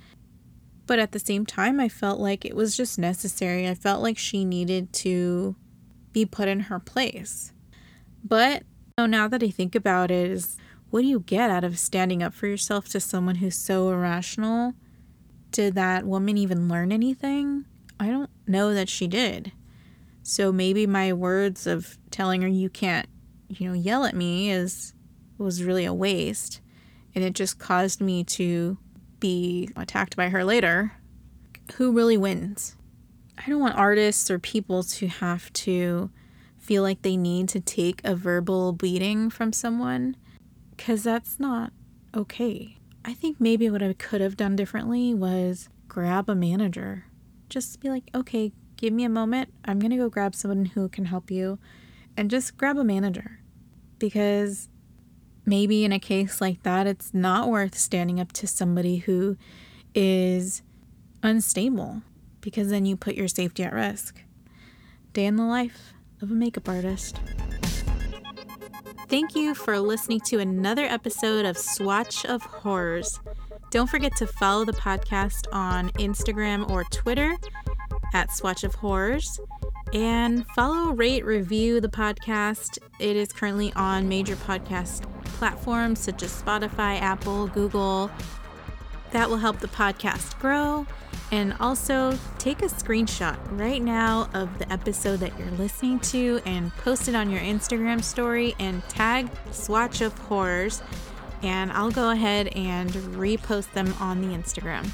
but 0.86 0.98
at 0.98 1.12
the 1.12 1.18
same 1.18 1.46
time 1.46 1.80
i 1.80 1.88
felt 1.88 2.20
like 2.20 2.44
it 2.44 2.54
was 2.54 2.76
just 2.76 2.98
necessary 2.98 3.68
i 3.68 3.74
felt 3.74 4.02
like 4.02 4.18
she 4.18 4.44
needed 4.44 4.92
to 4.92 5.56
be 6.12 6.24
put 6.24 6.48
in 6.48 6.60
her 6.60 6.78
place 6.78 7.52
but 8.24 8.62
now 8.98 9.26
that 9.26 9.42
i 9.42 9.48
think 9.48 9.74
about 9.74 10.10
it 10.10 10.30
is 10.30 10.56
what 10.92 11.00
do 11.00 11.06
you 11.06 11.20
get 11.20 11.50
out 11.50 11.64
of 11.64 11.78
standing 11.78 12.22
up 12.22 12.34
for 12.34 12.46
yourself 12.46 12.86
to 12.90 13.00
someone 13.00 13.36
who's 13.36 13.56
so 13.56 13.88
irrational? 13.88 14.74
Did 15.50 15.74
that 15.74 16.04
woman 16.04 16.36
even 16.36 16.68
learn 16.68 16.92
anything? 16.92 17.64
I 17.98 18.08
don't 18.08 18.28
know 18.46 18.74
that 18.74 18.90
she 18.90 19.06
did. 19.06 19.52
So 20.22 20.52
maybe 20.52 20.86
my 20.86 21.14
words 21.14 21.66
of 21.66 21.96
telling 22.10 22.42
her 22.42 22.48
you 22.48 22.68
can't, 22.68 23.08
you 23.58 23.68
know, 23.68 23.74
yell 23.74 24.04
at 24.04 24.14
me 24.14 24.50
is 24.50 24.94
was 25.38 25.64
really 25.64 25.84
a 25.84 25.94
waste 25.94 26.60
and 27.14 27.24
it 27.24 27.34
just 27.34 27.58
caused 27.58 28.00
me 28.00 28.24
to 28.24 28.78
be 29.20 29.68
attacked 29.76 30.16
by 30.16 30.28
her 30.28 30.44
later. 30.44 30.92
Who 31.74 31.92
really 31.92 32.16
wins? 32.16 32.76
I 33.38 33.48
don't 33.48 33.60
want 33.60 33.76
artists 33.76 34.30
or 34.30 34.38
people 34.38 34.82
to 34.84 35.08
have 35.08 35.52
to 35.54 36.10
feel 36.58 36.82
like 36.82 37.02
they 37.02 37.16
need 37.16 37.48
to 37.50 37.60
take 37.60 38.00
a 38.04 38.14
verbal 38.14 38.72
beating 38.72 39.30
from 39.30 39.52
someone 39.52 40.16
because 40.70 41.02
that's 41.02 41.40
not 41.40 41.72
okay. 42.14 42.78
I 43.04 43.14
think 43.14 43.40
maybe 43.40 43.68
what 43.68 43.82
I 43.82 43.92
could 43.94 44.20
have 44.20 44.36
done 44.36 44.54
differently 44.54 45.12
was 45.12 45.68
grab 45.88 46.28
a 46.28 46.34
manager. 46.34 47.06
Just 47.48 47.80
be 47.80 47.90
like, 47.90 48.04
okay, 48.14 48.52
give 48.76 48.92
me 48.92 49.04
a 49.04 49.08
moment. 49.08 49.52
I'm 49.64 49.80
going 49.80 49.90
to 49.90 49.96
go 49.96 50.08
grab 50.08 50.34
someone 50.34 50.66
who 50.66 50.88
can 50.88 51.06
help 51.06 51.30
you 51.30 51.58
and 52.16 52.30
just 52.30 52.56
grab 52.56 52.78
a 52.78 52.84
manager. 52.84 53.41
Because 54.02 54.68
maybe 55.46 55.84
in 55.84 55.92
a 55.92 56.00
case 56.00 56.40
like 56.40 56.64
that, 56.64 56.88
it's 56.88 57.14
not 57.14 57.48
worth 57.48 57.78
standing 57.78 58.18
up 58.18 58.32
to 58.32 58.48
somebody 58.48 58.96
who 58.96 59.36
is 59.94 60.62
unstable 61.22 62.02
because 62.40 62.70
then 62.70 62.84
you 62.84 62.96
put 62.96 63.14
your 63.14 63.28
safety 63.28 63.62
at 63.62 63.72
risk. 63.72 64.24
Day 65.12 65.24
in 65.24 65.36
the 65.36 65.44
life 65.44 65.92
of 66.20 66.32
a 66.32 66.34
makeup 66.34 66.68
artist. 66.68 67.20
Thank 69.08 69.36
you 69.36 69.54
for 69.54 69.78
listening 69.78 70.18
to 70.26 70.40
another 70.40 70.84
episode 70.84 71.44
of 71.44 71.56
Swatch 71.56 72.24
of 72.24 72.42
Horrors. 72.42 73.20
Don't 73.70 73.88
forget 73.88 74.16
to 74.16 74.26
follow 74.26 74.64
the 74.64 74.72
podcast 74.72 75.46
on 75.52 75.90
Instagram 75.90 76.68
or 76.68 76.82
Twitter 76.90 77.36
at 78.12 78.32
Swatch 78.32 78.64
of 78.64 78.74
Horrors 78.74 79.38
and 79.92 80.46
follow, 80.48 80.92
rate, 80.92 81.24
review 81.24 81.80
the 81.80 81.88
podcast. 81.88 82.78
It 82.98 83.16
is 83.16 83.32
currently 83.32 83.72
on 83.74 84.08
major 84.08 84.36
podcast 84.36 85.02
platforms 85.24 85.98
such 85.98 86.22
as 86.22 86.42
Spotify, 86.42 87.00
Apple, 87.00 87.48
Google. 87.48 88.10
That 89.12 89.28
will 89.28 89.36
help 89.36 89.58
the 89.60 89.68
podcast 89.68 90.38
grow. 90.38 90.86
And 91.30 91.54
also 91.60 92.18
take 92.38 92.60
a 92.60 92.66
screenshot 92.66 93.38
right 93.58 93.82
now 93.82 94.28
of 94.34 94.58
the 94.58 94.70
episode 94.70 95.20
that 95.20 95.38
you're 95.38 95.50
listening 95.52 95.98
to 96.00 96.40
and 96.44 96.74
post 96.76 97.08
it 97.08 97.14
on 97.14 97.30
your 97.30 97.40
Instagram 97.40 98.02
story 98.02 98.54
and 98.58 98.86
tag 98.88 99.30
Swatch 99.50 100.00
of 100.00 100.16
Horrors. 100.18 100.82
And 101.42 101.72
I'll 101.72 101.90
go 101.90 102.10
ahead 102.10 102.48
and 102.48 102.90
repost 102.90 103.72
them 103.72 103.94
on 103.98 104.20
the 104.20 104.28
Instagram. 104.36 104.88